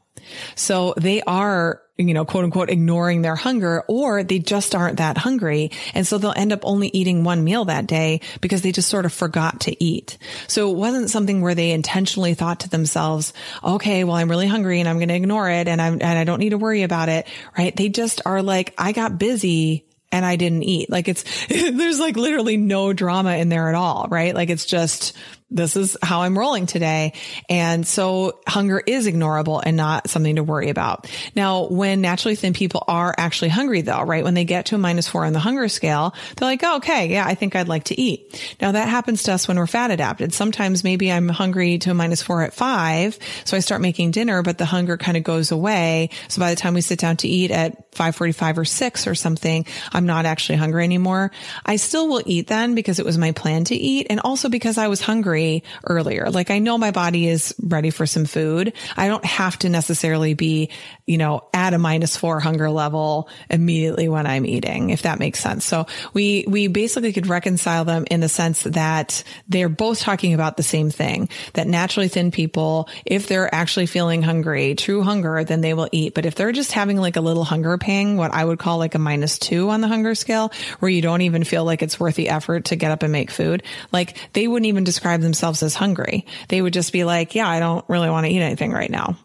So 0.54 0.94
they 0.96 1.22
are 1.22 1.82
you 2.08 2.14
know, 2.14 2.24
quote 2.24 2.44
unquote, 2.44 2.70
ignoring 2.70 3.22
their 3.22 3.36
hunger 3.36 3.82
or 3.88 4.22
they 4.22 4.38
just 4.38 4.74
aren't 4.74 4.98
that 4.98 5.18
hungry. 5.18 5.70
And 5.94 6.06
so 6.06 6.18
they'll 6.18 6.34
end 6.36 6.52
up 6.52 6.60
only 6.62 6.88
eating 6.88 7.24
one 7.24 7.44
meal 7.44 7.64
that 7.66 7.86
day 7.86 8.20
because 8.40 8.62
they 8.62 8.72
just 8.72 8.88
sort 8.88 9.04
of 9.04 9.12
forgot 9.12 9.60
to 9.60 9.84
eat. 9.84 10.18
So 10.46 10.70
it 10.70 10.76
wasn't 10.76 11.10
something 11.10 11.40
where 11.40 11.54
they 11.54 11.70
intentionally 11.70 12.34
thought 12.34 12.60
to 12.60 12.68
themselves, 12.70 13.32
okay, 13.62 14.04
well, 14.04 14.16
I'm 14.16 14.30
really 14.30 14.46
hungry 14.46 14.80
and 14.80 14.88
I'm 14.88 14.96
going 14.96 15.08
to 15.08 15.14
ignore 15.14 15.48
it 15.50 15.68
and 15.68 15.80
I'm, 15.80 15.94
and 15.94 16.04
I 16.18 16.24
don't 16.24 16.40
need 16.40 16.50
to 16.50 16.58
worry 16.58 16.82
about 16.82 17.08
it. 17.08 17.26
Right. 17.56 17.74
They 17.74 17.88
just 17.88 18.22
are 18.24 18.42
like, 18.42 18.74
I 18.78 18.92
got 18.92 19.18
busy 19.18 19.84
and 20.12 20.24
I 20.24 20.36
didn't 20.36 20.64
eat. 20.64 20.90
Like 20.90 21.08
it's, 21.08 21.24
there's 21.48 22.00
like 22.00 22.16
literally 22.16 22.56
no 22.56 22.92
drama 22.92 23.36
in 23.36 23.48
there 23.48 23.68
at 23.68 23.74
all, 23.74 24.08
right? 24.10 24.34
Like 24.34 24.50
it's 24.50 24.66
just, 24.66 25.16
this 25.50 25.76
is 25.76 25.96
how 26.02 26.22
I'm 26.22 26.38
rolling 26.38 26.66
today. 26.66 27.12
And 27.48 27.86
so 27.86 28.40
hunger 28.46 28.78
is 28.78 29.06
ignorable 29.06 29.60
and 29.64 29.76
not 29.76 30.08
something 30.08 30.36
to 30.36 30.44
worry 30.44 30.70
about. 30.70 31.10
Now, 31.34 31.66
when 31.66 32.00
naturally 32.00 32.36
thin 32.36 32.52
people 32.52 32.84
are 32.86 33.14
actually 33.18 33.48
hungry 33.48 33.80
though, 33.80 34.02
right? 34.02 34.22
When 34.22 34.34
they 34.34 34.44
get 34.44 34.66
to 34.66 34.76
a 34.76 34.78
minus 34.78 35.08
four 35.08 35.24
on 35.24 35.32
the 35.32 35.40
hunger 35.40 35.68
scale, 35.68 36.14
they're 36.36 36.46
like, 36.46 36.62
oh, 36.62 36.76
okay, 36.76 37.08
yeah, 37.08 37.26
I 37.26 37.34
think 37.34 37.56
I'd 37.56 37.68
like 37.68 37.84
to 37.84 38.00
eat. 38.00 38.56
Now 38.60 38.72
that 38.72 38.88
happens 38.88 39.24
to 39.24 39.32
us 39.32 39.48
when 39.48 39.58
we're 39.58 39.66
fat 39.66 39.90
adapted. 39.90 40.32
Sometimes 40.32 40.84
maybe 40.84 41.10
I'm 41.10 41.28
hungry 41.28 41.78
to 41.78 41.90
a 41.90 41.94
minus 41.94 42.22
four 42.22 42.42
at 42.42 42.54
five. 42.54 43.18
So 43.44 43.56
I 43.56 43.60
start 43.60 43.80
making 43.80 44.12
dinner, 44.12 44.42
but 44.42 44.58
the 44.58 44.64
hunger 44.64 44.96
kind 44.96 45.16
of 45.16 45.24
goes 45.24 45.50
away. 45.50 46.10
So 46.28 46.40
by 46.40 46.50
the 46.50 46.60
time 46.60 46.74
we 46.74 46.80
sit 46.80 47.00
down 47.00 47.16
to 47.18 47.28
eat 47.28 47.50
at 47.50 47.92
545 47.94 48.58
or 48.58 48.64
six 48.64 49.06
or 49.08 49.16
something, 49.16 49.66
I'm 49.92 50.06
not 50.06 50.26
actually 50.26 50.58
hungry 50.58 50.84
anymore. 50.84 51.32
I 51.66 51.76
still 51.76 52.08
will 52.08 52.22
eat 52.24 52.46
then 52.46 52.76
because 52.76 53.00
it 53.00 53.04
was 53.04 53.18
my 53.18 53.32
plan 53.32 53.64
to 53.64 53.74
eat. 53.74 54.06
And 54.10 54.20
also 54.20 54.48
because 54.48 54.78
I 54.78 54.86
was 54.86 55.00
hungry 55.00 55.39
earlier. 55.84 56.30
Like 56.30 56.50
I 56.50 56.58
know 56.58 56.78
my 56.78 56.90
body 56.90 57.28
is 57.28 57.54
ready 57.62 57.90
for 57.90 58.06
some 58.06 58.24
food. 58.24 58.72
I 58.96 59.08
don't 59.08 59.24
have 59.24 59.58
to 59.60 59.68
necessarily 59.68 60.34
be, 60.34 60.70
you 61.06 61.18
know, 61.18 61.48
at 61.52 61.74
a 61.74 61.78
minus 61.78 62.16
four 62.16 62.40
hunger 62.40 62.70
level 62.70 63.28
immediately 63.48 64.08
when 64.08 64.26
I'm 64.26 64.46
eating, 64.46 64.90
if 64.90 65.02
that 65.02 65.18
makes 65.18 65.40
sense. 65.40 65.64
So 65.64 65.86
we, 66.12 66.44
we 66.46 66.68
basically 66.68 67.12
could 67.12 67.26
reconcile 67.26 67.84
them 67.84 68.04
in 68.10 68.20
the 68.20 68.28
sense 68.28 68.62
that 68.64 69.22
they're 69.48 69.68
both 69.68 70.00
talking 70.00 70.34
about 70.34 70.56
the 70.56 70.62
same 70.62 70.90
thing, 70.90 71.28
that 71.54 71.66
naturally 71.66 72.08
thin 72.08 72.30
people, 72.30 72.88
if 73.04 73.26
they're 73.26 73.52
actually 73.54 73.86
feeling 73.86 74.22
hungry, 74.22 74.74
true 74.74 75.02
hunger, 75.02 75.44
then 75.44 75.60
they 75.60 75.74
will 75.74 75.88
eat. 75.92 76.14
But 76.14 76.26
if 76.26 76.34
they're 76.34 76.52
just 76.52 76.72
having 76.72 76.96
like 76.96 77.16
a 77.16 77.20
little 77.20 77.44
hunger 77.44 77.76
pang, 77.78 78.16
what 78.16 78.32
I 78.32 78.44
would 78.44 78.58
call 78.58 78.78
like 78.78 78.94
a 78.94 78.98
minus 78.98 79.38
two 79.38 79.70
on 79.70 79.80
the 79.80 79.88
hunger 79.88 80.14
scale, 80.14 80.52
where 80.78 80.90
you 80.90 81.02
don't 81.02 81.22
even 81.22 81.44
feel 81.44 81.64
like 81.64 81.82
it's 81.82 81.98
worth 81.98 82.14
the 82.14 82.28
effort 82.28 82.66
to 82.66 82.76
get 82.76 82.90
up 82.90 83.02
and 83.02 83.12
make 83.12 83.30
food, 83.30 83.62
like 83.92 84.16
they 84.32 84.46
wouldn't 84.46 84.66
even 84.66 84.84
describe 84.84 85.20
themselves 85.30 85.62
as 85.62 85.74
hungry. 85.74 86.26
They 86.48 86.60
would 86.60 86.72
just 86.72 86.92
be 86.92 87.04
like, 87.04 87.34
yeah, 87.34 87.48
I 87.48 87.60
don't 87.60 87.84
really 87.88 88.10
want 88.10 88.26
to 88.26 88.32
eat 88.32 88.40
anything 88.40 88.72
right 88.72 88.90
now. 88.90 89.16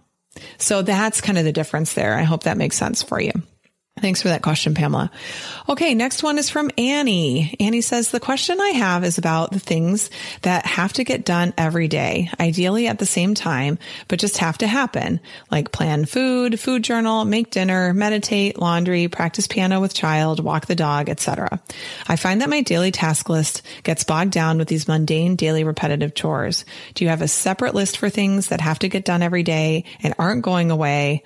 So 0.58 0.82
that's 0.82 1.22
kind 1.22 1.38
of 1.38 1.46
the 1.46 1.52
difference 1.52 1.94
there. 1.94 2.16
I 2.16 2.24
hope 2.24 2.44
that 2.44 2.58
makes 2.58 2.78
sense 2.78 3.02
for 3.02 3.20
you. 3.20 3.32
Thanks 4.06 4.22
for 4.22 4.28
that 4.28 4.44
question, 4.44 4.76
Pamela. 4.76 5.10
Okay, 5.68 5.96
next 5.96 6.22
one 6.22 6.38
is 6.38 6.48
from 6.48 6.70
Annie. 6.78 7.56
Annie 7.60 7.82
says, 7.82 8.12
the 8.12 8.20
question 8.20 8.62
I 8.62 8.70
have 8.70 9.04
is 9.04 9.18
about 9.18 9.50
the 9.50 9.58
things 9.58 10.12
that 10.44 10.64
have 10.64 10.94
to 10.94 11.04
get 11.04 11.26
done 11.26 11.56
every 11.58 11.88
day, 11.88 12.30
ideally 12.40 12.86
at 12.86 13.00
the 13.00 13.08
same 13.08 13.34
time, 13.34 13.80
but 14.08 14.20
just 14.20 14.38
have 14.38 14.60
to 14.60 14.68
happen, 14.68 15.22
like 15.50 15.72
plan 15.72 16.06
food, 16.06 16.60
food 16.60 16.84
journal, 16.84 17.26
make 17.26 17.50
dinner, 17.50 17.96
meditate, 17.96 18.60
laundry, 18.60 19.08
practice 19.08 19.48
piano 19.48 19.82
with 19.82 19.96
child, 19.96 20.40
walk 20.40 20.68
the 20.68 20.76
dog, 20.76 21.10
etc. 21.10 21.60
I 22.08 22.16
find 22.16 22.42
that 22.42 22.50
my 22.50 22.62
daily 22.62 22.92
task 22.92 23.28
list 23.28 23.64
gets 23.82 24.04
bogged 24.04 24.34
down 24.34 24.60
with 24.60 24.68
these 24.68 24.88
mundane 24.88 25.36
daily 25.36 25.64
repetitive 25.64 26.14
chores. 26.14 26.64
Do 26.94 27.06
you 27.06 27.10
have 27.10 27.24
a 27.24 27.28
separate 27.28 27.74
list 27.74 27.98
for 27.98 28.12
things 28.12 28.50
that 28.50 28.62
have 28.62 28.78
to 28.80 28.88
get 28.88 29.04
done 29.04 29.24
every 29.24 29.42
day 29.42 29.86
and 30.04 30.14
aren't 30.20 30.44
going 30.44 30.70
away? 30.70 31.24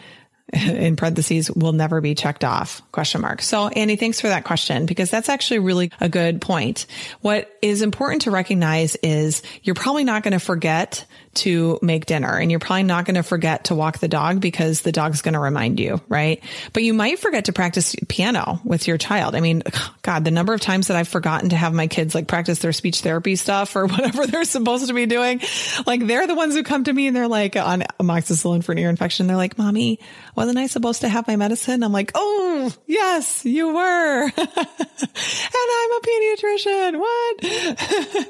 in 0.53 0.96
parentheses 0.96 1.51
will 1.51 1.74
never 1.74 2.01
be 2.01 2.15
checked 2.15 2.44
off 2.44 2.82
question 2.91 3.22
mark. 3.22 3.41
So 3.41 3.68
Annie, 3.68 3.96
thanks 3.96 4.20
for 4.20 4.27
that 4.27 4.44
question 4.44 4.86
because 4.86 5.12
that's 5.12 5.29
actually 5.29 5.60
really 5.60 5.91
a 6.00 6.10
good 6.10 6.41
point. 6.41 6.86
What 7.22 7.56
is 7.62 7.82
important 7.82 8.24
to 8.24 8.32
recognize 8.32 8.96
is 8.98 9.44
you're 9.62 9.75
probably 9.75 10.03
not 10.03 10.24
going 10.24 10.34
to 10.34 10.39
forget 10.39 11.06
to 11.36 11.80
make 11.82 12.06
dinner 12.06 12.38
and 12.38 12.50
you're 12.50 12.60
probably 12.60 12.84
not 12.84 13.06
going 13.06 13.16
to 13.16 13.24
forget 13.24 13.66
to 13.66 13.76
walk 13.76 14.00
the 14.00 14.08
dog 14.08 14.42
because 14.42 14.82
the 14.82 14.92
dog's 14.92 15.22
going 15.22 15.34
to 15.34 15.40
remind 15.40 15.80
you, 15.80 16.02
right? 16.08 16.44
But 16.74 16.84
you 16.84 16.94
might 16.94 17.20
forget 17.20 17.46
to 17.46 17.54
practice 17.54 17.96
piano 18.08 18.60
with 18.64 18.88
your 18.88 18.98
child. 18.98 19.36
I 19.36 19.40
mean, 19.40 19.64
God, 20.02 20.24
the 20.26 20.32
number 20.32 20.54
of 20.54 20.62
times 20.62 20.88
that 20.88 20.98
I've 20.98 21.08
forgotten 21.08 21.50
to 21.50 21.56
have 21.56 21.74
my 21.74 21.88
kids 21.88 22.16
like 22.16 22.28
practice 22.28 22.60
their 22.60 22.74
speech 22.74 23.02
therapy 23.02 23.36
stuff 23.36 23.76
or 23.76 23.86
whatever 23.88 24.26
they're 24.26 24.44
supposed 24.44 24.88
to 24.88 24.94
be 24.94 25.06
doing. 25.06 25.42
Like 25.86 26.06
they're 26.06 26.28
the 26.28 26.36
ones 26.36 26.56
who 26.56 26.64
come 26.64 26.84
to 26.86 26.94
me 26.94 27.08
and 27.08 27.15
they're 27.15 27.28
like 27.28 27.56
on 27.56 27.84
amoxicillin 28.00 28.63
for 28.63 28.72
an 28.72 28.80
ear 28.80 28.89
infection. 28.89 29.28
They're 29.28 29.38
like, 29.38 29.58
mommy, 29.58 30.00
wasn't 30.36 30.58
I 30.58 30.68
supposed 30.68 31.02
to 31.02 31.10
have 31.10 31.28
my 31.28 31.36
medicine? 31.36 31.84
I'm 31.84 31.92
like, 31.94 32.12
oh, 32.15 32.49
yes, 32.88 33.45
you 33.45 33.73
were. 33.73 34.23
and 34.38 35.69
I'm 35.77 35.91
a 35.91 36.01
pediatrician. 36.01 36.99
What? 36.99 37.45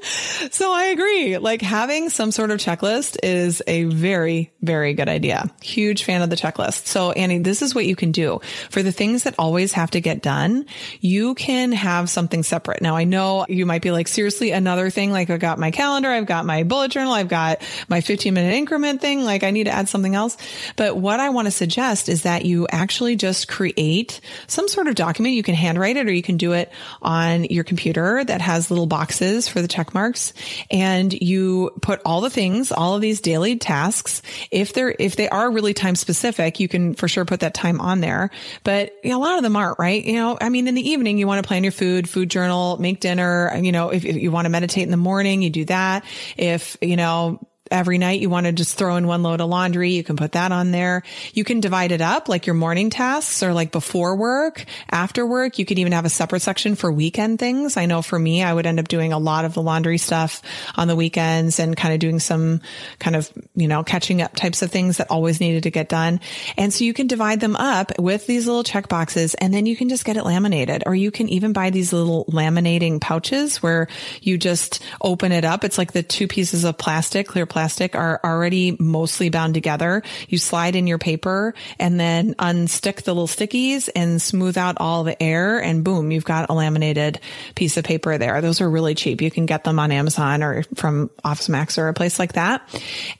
so 0.53 0.71
I 0.71 0.85
agree. 0.85 1.37
Like 1.37 1.61
having 1.61 2.09
some 2.09 2.31
sort 2.31 2.51
of 2.51 2.59
checklist 2.59 3.17
is 3.23 3.61
a 3.67 3.85
very, 3.85 4.51
very 4.61 4.93
good 4.93 5.09
idea. 5.09 5.49
Huge 5.61 6.03
fan 6.03 6.21
of 6.21 6.29
the 6.29 6.35
checklist. 6.35 6.87
So 6.87 7.11
Annie, 7.11 7.39
this 7.39 7.61
is 7.61 7.73
what 7.73 7.85
you 7.85 7.95
can 7.95 8.11
do 8.11 8.39
for 8.69 8.83
the 8.83 8.91
things 8.91 9.23
that 9.23 9.35
always 9.37 9.73
have 9.73 9.91
to 9.91 10.01
get 10.01 10.21
done. 10.21 10.65
You 10.99 11.35
can 11.35 11.71
have 11.71 12.09
something 12.09 12.43
separate. 12.43 12.81
Now 12.81 12.95
I 12.95 13.03
know 13.03 13.45
you 13.47 13.65
might 13.65 13.81
be 13.81 13.91
like, 13.91 14.07
seriously, 14.07 14.51
another 14.51 14.89
thing. 14.89 15.11
Like 15.11 15.29
I've 15.29 15.39
got 15.39 15.59
my 15.59 15.71
calendar. 15.71 16.09
I've 16.09 16.25
got 16.25 16.45
my 16.45 16.63
bullet 16.63 16.91
journal. 16.91 17.13
I've 17.13 17.27
got 17.27 17.61
my 17.87 18.01
15 18.01 18.33
minute 18.33 18.53
increment 18.53 19.01
thing. 19.01 19.23
Like 19.23 19.43
I 19.43 19.51
need 19.51 19.65
to 19.65 19.71
add 19.71 19.89
something 19.89 20.15
else. 20.15 20.37
But 20.75 20.97
what 20.97 21.19
I 21.19 21.29
want 21.29 21.47
to 21.47 21.51
suggest 21.51 22.09
is 22.09 22.23
that 22.23 22.45
you 22.45 22.67
actually 22.71 23.15
just 23.15 23.47
create 23.47 24.21
some 24.47 24.67
sort 24.67 24.87
of 24.87 24.95
document. 24.95 25.35
You 25.35 25.43
can 25.43 25.55
handwrite 25.55 25.97
it 25.97 26.07
or 26.07 26.11
you 26.11 26.23
can 26.23 26.37
do 26.37 26.53
it 26.53 26.71
on 27.01 27.45
your 27.45 27.63
computer 27.63 28.23
that 28.23 28.41
has 28.41 28.69
little 28.69 28.87
boxes 28.87 29.47
for 29.47 29.61
the 29.61 29.67
check 29.67 29.93
marks 29.93 30.33
and 30.71 31.11
you 31.13 31.71
put 31.81 32.01
all 32.05 32.21
the 32.21 32.29
things, 32.29 32.71
all 32.71 32.95
of 32.95 33.01
these 33.01 33.21
daily 33.21 33.57
tasks. 33.57 34.21
If 34.51 34.73
they're, 34.73 34.95
if 34.97 35.15
they 35.15 35.29
are 35.29 35.51
really 35.51 35.73
time 35.73 35.95
specific, 35.95 36.59
you 36.59 36.67
can 36.67 36.93
for 36.93 37.07
sure 37.07 37.25
put 37.25 37.41
that 37.41 37.53
time 37.53 37.81
on 37.81 38.01
there. 38.01 38.29
But 38.63 38.93
you 39.03 39.11
know, 39.11 39.17
a 39.17 39.23
lot 39.23 39.37
of 39.37 39.43
them 39.43 39.55
aren't, 39.55 39.79
right? 39.79 40.03
You 40.03 40.15
know, 40.15 40.37
I 40.39 40.49
mean, 40.49 40.67
in 40.67 40.75
the 40.75 40.89
evening, 40.89 41.17
you 41.17 41.27
want 41.27 41.43
to 41.43 41.47
plan 41.47 41.63
your 41.63 41.71
food, 41.71 42.09
food 42.09 42.29
journal, 42.29 42.77
make 42.77 42.99
dinner. 42.99 43.51
You 43.59 43.71
know, 43.71 43.89
if, 43.89 44.05
if 44.05 44.15
you 44.15 44.31
want 44.31 44.45
to 44.45 44.49
meditate 44.49 44.83
in 44.83 44.91
the 44.91 44.97
morning, 44.97 45.41
you 45.41 45.49
do 45.49 45.65
that. 45.65 46.03
If, 46.37 46.77
you 46.81 46.95
know, 46.95 47.39
every 47.71 47.97
night 47.97 48.21
you 48.21 48.29
want 48.29 48.45
to 48.45 48.51
just 48.51 48.77
throw 48.77 48.95
in 48.95 49.07
one 49.07 49.23
load 49.23 49.41
of 49.41 49.49
laundry, 49.49 49.91
you 49.91 50.03
can 50.03 50.15
put 50.15 50.33
that 50.33 50.51
on 50.51 50.71
there. 50.71 51.03
You 51.33 51.43
can 51.43 51.59
divide 51.59 51.91
it 51.91 52.01
up 52.01 52.27
like 52.27 52.45
your 52.47 52.55
morning 52.55 52.89
tasks 52.89 53.43
or 53.43 53.53
like 53.53 53.71
before 53.71 54.15
work, 54.15 54.65
after 54.89 55.25
work. 55.25 55.59
You 55.59 55.65
could 55.65 55.79
even 55.79 55.93
have 55.93 56.05
a 56.05 56.09
separate 56.09 56.41
section 56.41 56.75
for 56.75 56.91
weekend 56.91 57.39
things. 57.39 57.77
I 57.77 57.85
know 57.85 58.01
for 58.01 58.17
me, 58.17 58.43
I 58.43 58.53
would 58.53 58.65
end 58.65 58.79
up 58.79 58.87
doing 58.87 59.13
a 59.13 59.19
lot 59.19 59.45
of 59.45 59.53
the 59.53 59.61
laundry 59.61 59.97
stuff 59.97 60.41
on 60.75 60.87
the 60.87 60.95
weekends 60.95 61.59
and 61.59 61.77
kind 61.77 61.93
of 61.93 61.99
doing 61.99 62.19
some 62.19 62.61
kind 62.99 63.15
of, 63.15 63.31
you 63.55 63.67
know, 63.67 63.83
catching 63.83 64.21
up 64.21 64.35
types 64.35 64.61
of 64.61 64.71
things 64.71 64.97
that 64.97 65.11
always 65.11 65.39
needed 65.39 65.63
to 65.63 65.71
get 65.71 65.89
done. 65.89 66.19
And 66.57 66.73
so 66.73 66.83
you 66.83 66.93
can 66.93 67.07
divide 67.07 67.39
them 67.39 67.55
up 67.55 67.97
with 67.99 68.25
these 68.27 68.47
little 68.47 68.63
check 68.63 68.87
boxes 68.87 69.35
and 69.35 69.53
then 69.53 69.65
you 69.65 69.75
can 69.75 69.89
just 69.89 70.05
get 70.05 70.17
it 70.17 70.25
laminated 70.25 70.83
or 70.85 70.95
you 70.95 71.11
can 71.11 71.29
even 71.29 71.53
buy 71.53 71.69
these 71.69 71.93
little 71.93 72.25
laminating 72.25 72.99
pouches 72.99 73.61
where 73.61 73.87
you 74.21 74.37
just 74.37 74.83
open 75.01 75.31
it 75.31 75.45
up. 75.45 75.63
It's 75.63 75.77
like 75.77 75.91
the 75.91 76.03
two 76.03 76.27
pieces 76.27 76.63
of 76.63 76.77
plastic, 76.77 77.27
clear 77.27 77.45
plastic 77.45 77.58
plastic 77.59 77.93
are 77.93 78.21
already 78.23 78.77
mostly 78.79 79.29
bound 79.29 79.53
together. 79.53 80.01
You 80.29 80.37
slide 80.37 80.77
in 80.77 80.87
your 80.87 80.97
paper 80.97 81.53
and 81.77 81.99
then 81.99 82.33
unstick 82.35 83.03
the 83.03 83.13
little 83.13 83.27
stickies 83.27 83.89
and 83.93 84.21
smooth 84.21 84.57
out 84.57 84.77
all 84.79 85.03
the 85.03 85.21
air 85.21 85.61
and 85.61 85.83
boom, 85.83 86.09
you've 86.09 86.23
got 86.23 86.49
a 86.49 86.53
laminated 86.53 87.19
piece 87.55 87.75
of 87.75 87.83
paper 87.83 88.17
there. 88.17 88.39
Those 88.39 88.61
are 88.61 88.69
really 88.69 88.95
cheap. 88.95 89.21
You 89.21 89.29
can 89.29 89.45
get 89.45 89.65
them 89.65 89.77
on 89.77 89.91
Amazon 89.91 90.41
or 90.41 90.63
from 90.75 91.09
Office 91.21 91.49
Max 91.49 91.77
or 91.77 91.89
a 91.89 91.93
place 91.93 92.17
like 92.17 92.33
that. 92.33 92.61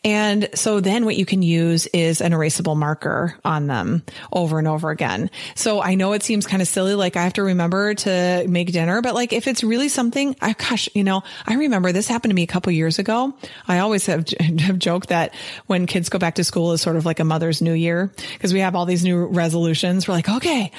And 0.05 0.47
so 0.55 0.79
then 0.79 1.03
what 1.03 1.17
you 1.17 1.25
can 1.25 1.41
use 1.41 1.87
is 1.87 2.21
an 2.21 2.31
erasable 2.31 2.77
marker 2.77 3.35
on 3.43 3.67
them 3.67 4.03
over 4.31 4.57
and 4.57 4.69
over 4.69 4.89
again. 4.89 5.31
So 5.55 5.81
I 5.81 5.95
know 5.95 6.13
it 6.13 6.23
seems 6.23 6.47
kind 6.47 6.61
of 6.61 6.69
silly. 6.69 6.95
Like 6.95 7.17
I 7.17 7.23
have 7.23 7.33
to 7.33 7.43
remember 7.43 7.93
to 7.93 8.45
make 8.47 8.71
dinner, 8.71 9.01
but 9.01 9.15
like 9.15 9.33
if 9.33 9.47
it's 9.47 9.65
really 9.65 9.89
something, 9.89 10.33
I, 10.39 10.53
gosh, 10.53 10.87
you 10.93 11.03
know, 11.03 11.23
I 11.45 11.55
remember 11.55 11.91
this 11.91 12.07
happened 12.07 12.31
to 12.31 12.35
me 12.35 12.43
a 12.43 12.47
couple 12.47 12.71
years 12.71 12.99
ago. 12.99 13.33
I 13.67 13.79
always 13.79 14.05
have 14.05 14.28
have 14.59 14.79
joked 14.79 15.09
that 15.09 15.33
when 15.67 15.85
kids 15.85 16.09
go 16.09 16.19
back 16.19 16.35
to 16.35 16.43
school 16.43 16.73
is 16.73 16.81
sort 16.81 16.95
of 16.95 17.05
like 17.05 17.19
a 17.19 17.23
mother's 17.23 17.61
new 17.61 17.73
year 17.73 18.11
because 18.33 18.53
we 18.53 18.59
have 18.59 18.75
all 18.75 18.85
these 18.85 19.03
new 19.03 19.25
resolutions. 19.25 20.07
We're 20.07 20.13
like, 20.13 20.29
okay, 20.29 20.71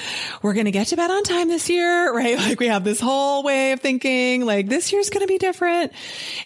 we're 0.43 0.55
going 0.55 0.67
to 0.67 0.71
get 0.71 0.89
to 0.89 0.97
bed 0.97 1.11
on 1.11 1.23
time 1.23 1.49
this 1.49 1.69
year, 1.69 2.13
right? 2.15 2.37
Like 2.39 2.61
we 2.61 2.67
have 2.67 2.85
this 2.85 3.01
whole 3.01 3.43
way 3.43 3.73
of 3.73 3.81
thinking 3.81 4.45
like 4.45 4.69
this 4.69 4.93
year's 4.93 5.11
going 5.11 5.23
to 5.23 5.29
be 5.29 5.39
different. 5.39 5.93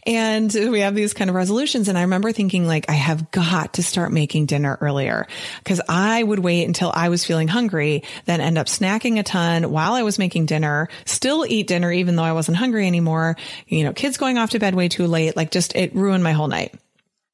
And 0.06 0.52
we 0.52 0.80
have 0.80 0.94
these 0.94 1.14
kind 1.14 1.30
of 1.30 1.36
resolutions. 1.36 1.88
And 1.88 1.98
I 1.98 2.02
remember 2.02 2.32
thinking 2.32 2.66
like, 2.66 2.88
I 2.88 2.94
have 2.94 3.30
got 3.30 3.74
to 3.74 3.82
start 3.82 4.12
making 4.12 4.46
dinner 4.46 4.78
earlier 4.80 5.26
because 5.58 5.80
I 5.88 6.22
would 6.22 6.38
wait 6.38 6.64
until 6.64 6.90
I 6.94 7.08
was 7.08 7.24
feeling 7.24 7.48
hungry, 7.48 8.02
then 8.24 8.40
end 8.40 8.58
up 8.58 8.66
snacking 8.66 9.18
a 9.18 9.22
ton 9.22 9.70
while 9.70 9.94
I 9.94 10.02
was 10.02 10.18
making 10.18 10.46
dinner, 10.46 10.88
still 11.04 11.44
eat 11.46 11.66
dinner, 11.66 11.90
even 11.90 12.16
though 12.16 12.22
I 12.22 12.32
wasn't 12.32 12.56
hungry 12.56 12.86
anymore. 12.86 13.36
You 13.66 13.84
know, 13.84 13.92
kids 13.92 14.16
going 14.16 14.38
off 14.38 14.50
to 14.50 14.58
bed 14.58 14.74
way 14.74 14.88
too 14.88 15.06
late, 15.06 15.36
like 15.36 15.50
just 15.50 15.74
it 15.74 15.94
ruined 15.94 16.24
my 16.24 16.32
whole 16.32 16.48
night. 16.48 16.74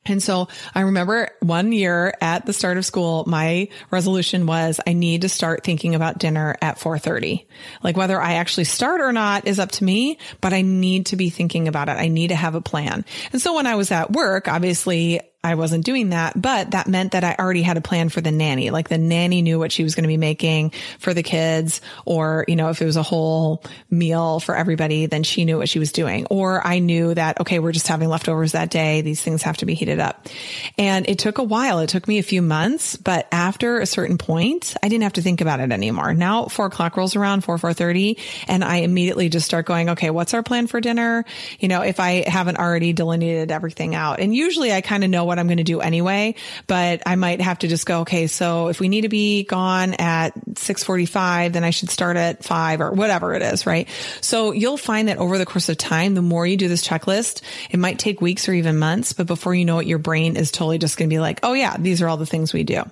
And 0.07 0.23
so 0.23 0.49
I 0.75 0.81
remember 0.81 1.29
one 1.41 1.73
year 1.73 2.15
at 2.21 2.47
the 2.47 2.55
start 2.55 2.79
of 2.79 2.87
school, 2.87 3.25
my 3.27 3.69
resolution 3.91 4.47
was 4.47 4.81
I 4.87 4.95
need 4.95 5.23
to 5.23 5.29
start 5.29 5.63
thinking 5.63 5.95
about 5.95 6.19
dinner 6.19 6.57
at 6.63 6.79
4:30. 6.79 7.47
Like 7.83 7.97
whether 7.97 8.21
I 8.21 8.35
actually 8.35 8.65
start 8.65 9.03
or 9.03 9.13
not 9.13 9.47
is 9.47 9.59
up 9.59 9.73
to 9.73 9.85
me, 9.85 10.19
but 10.41 10.55
I 10.55 10.63
need 10.63 11.07
to 11.07 11.17
be 11.17 11.29
thinking 11.29 11.69
about 11.69 11.89
it. 11.89 11.99
I 11.99 12.09
need 12.09 12.29
to 12.29 12.35
have 12.35 12.55
a 12.55 12.63
plan. 12.63 13.05
And 13.33 13.43
so 13.43 13.55
when 13.55 13.67
I 13.67 13.75
was 13.75 13.91
at 13.91 14.11
work, 14.11 14.49
obviously 14.49 15.21
I 15.43 15.55
wasn't 15.55 15.87
doing 15.87 16.11
that, 16.11 16.41
but 16.41 16.73
that 16.73 16.87
meant 16.87 17.13
that 17.13 17.25
I 17.25 17.35
already 17.39 17.63
had 17.63 17.79
a 17.79 17.81
plan 17.81 18.11
for 18.11 18.21
the 18.21 18.31
nanny. 18.31 18.69
Like 18.69 18.91
the 18.91 18.99
nanny 18.99 19.41
knew 19.41 19.59
what 19.59 19.73
she 19.73 19.83
was 19.83 19.95
going 19.95 20.03
to 20.03 20.09
be 20.09 20.19
making 20.19 20.73
for 20.99 21.15
the 21.15 21.23
kids, 21.23 21.81
or, 22.05 22.45
you 22.47 22.57
know, 22.57 22.69
if 22.69 22.83
it 22.83 22.85
was 22.85 22.97
a 22.97 23.03
whole 23.03 23.65
meal 23.91 24.41
for 24.41 24.55
everybody, 24.55 25.07
then 25.07 25.23
she 25.23 25.47
knew 25.47 25.57
what 25.57 25.71
she 25.71 25.79
was 25.79 25.93
doing. 25.93 26.27
Or 26.27 26.67
I 26.67 26.79
knew 26.79 27.15
that, 27.15 27.41
okay, 27.41 27.59
we're 27.59 27.73
just 27.73 27.89
having 27.89 28.11
leftovers 28.11 28.53
that 28.53 28.69
day. 28.69 29.01
These 29.01 29.23
things 29.23 29.43
have 29.45 29.57
to 29.59 29.67
be 29.67 29.73
heated 29.73 29.99
up. 29.99 30.29
And 30.77 31.09
it 31.09 31.19
took 31.19 31.39
a 31.39 31.43
while. 31.43 31.79
It 31.79 31.89
took 31.89 32.07
me 32.07 32.19
a 32.19 32.23
few 32.23 32.43
months, 32.43 32.97
but 32.97 33.27
after 33.33 33.81
a 33.81 33.87
certain 33.87 34.19
point, 34.19 34.77
I 34.83 34.89
didn't 34.89 35.05
have 35.05 35.15
to 35.15 35.23
think 35.23 35.41
about 35.41 35.61
it 35.61 35.73
anymore. 35.73 36.13
Now 36.13 36.47
four 36.47 36.67
o'clock 36.67 36.99
rolls 36.99 37.17
around, 37.17 37.45
four, 37.45 37.57
four 37.57 37.73
thirty, 37.73 38.19
and 38.47 38.63
I 38.63 38.77
immediately 38.79 39.31
just 39.31 39.47
start 39.47 39.65
going, 39.65 39.89
okay, 39.89 40.11
what's 40.11 40.35
our 40.35 40.43
plan 40.43 40.67
for 40.67 40.83
dinner? 40.83 41.25
You 41.59 41.69
know, 41.69 41.81
if 41.81 41.99
I 41.99 42.29
haven't 42.29 42.59
already 42.59 42.93
delineated 42.93 43.51
everything 43.51 43.95
out. 43.95 44.21
And 44.21 44.35
usually 44.35 44.71
I 44.73 44.83
kind 44.83 45.03
of 45.03 45.09
know 45.09 45.30
what 45.31 45.39
I'm 45.39 45.47
going 45.47 45.59
to 45.59 45.65
do 45.65 45.81
anyway, 45.81 46.35
but 46.67 47.03
I 47.07 47.15
might 47.15 47.41
have 47.41 47.61
to 47.61 47.69
just 47.69 47.87
go, 47.87 48.01
okay, 48.01 48.27
so 48.27 48.67
if 48.67 48.81
we 48.81 48.89
need 48.89 49.03
to 49.03 49.09
be 49.09 49.45
gone 49.45 49.95
at 49.95 50.35
645, 50.59 51.53
then 51.53 51.63
I 51.63 51.71
should 51.71 51.89
start 51.89 52.17
at 52.17 52.43
five 52.43 52.81
or 52.81 52.91
whatever 52.91 53.33
it 53.35 53.43
is, 53.43 53.65
right? 53.65 53.89
So 54.21 54.51
you'll 54.51 54.77
find 54.77 55.07
that 55.07 55.19
over 55.19 55.39
the 55.39 55.47
course 55.47 55.69
of 55.69 55.79
time, 55.79 56.15
the 56.15 56.23
more 56.23 56.45
you 56.45 56.57
do 56.57 56.67
this 56.67 56.85
checklist, 56.85 57.43
it 57.71 57.79
might 57.79 58.01
take 58.01 58.21
weeks 58.21 58.49
or 58.49 58.53
even 58.55 58.77
months, 58.77 59.13
but 59.13 59.29
before 59.29 59.55
you 59.55 59.65
know 59.65 59.79
it, 59.79 59.87
your 59.87 59.99
brain 59.99 60.37
is 60.37 60.51
totally 60.51 60.79
just 60.79 60.97
going 60.99 61.09
to 61.09 61.15
be 61.15 61.21
like, 61.21 61.39
oh 61.45 61.53
yeah, 61.53 61.77
these 61.79 62.03
are 62.03 62.09
all 62.09 62.17
the 62.17 62.27
things 62.27 62.53
we 62.53 62.65
do. 62.65 62.83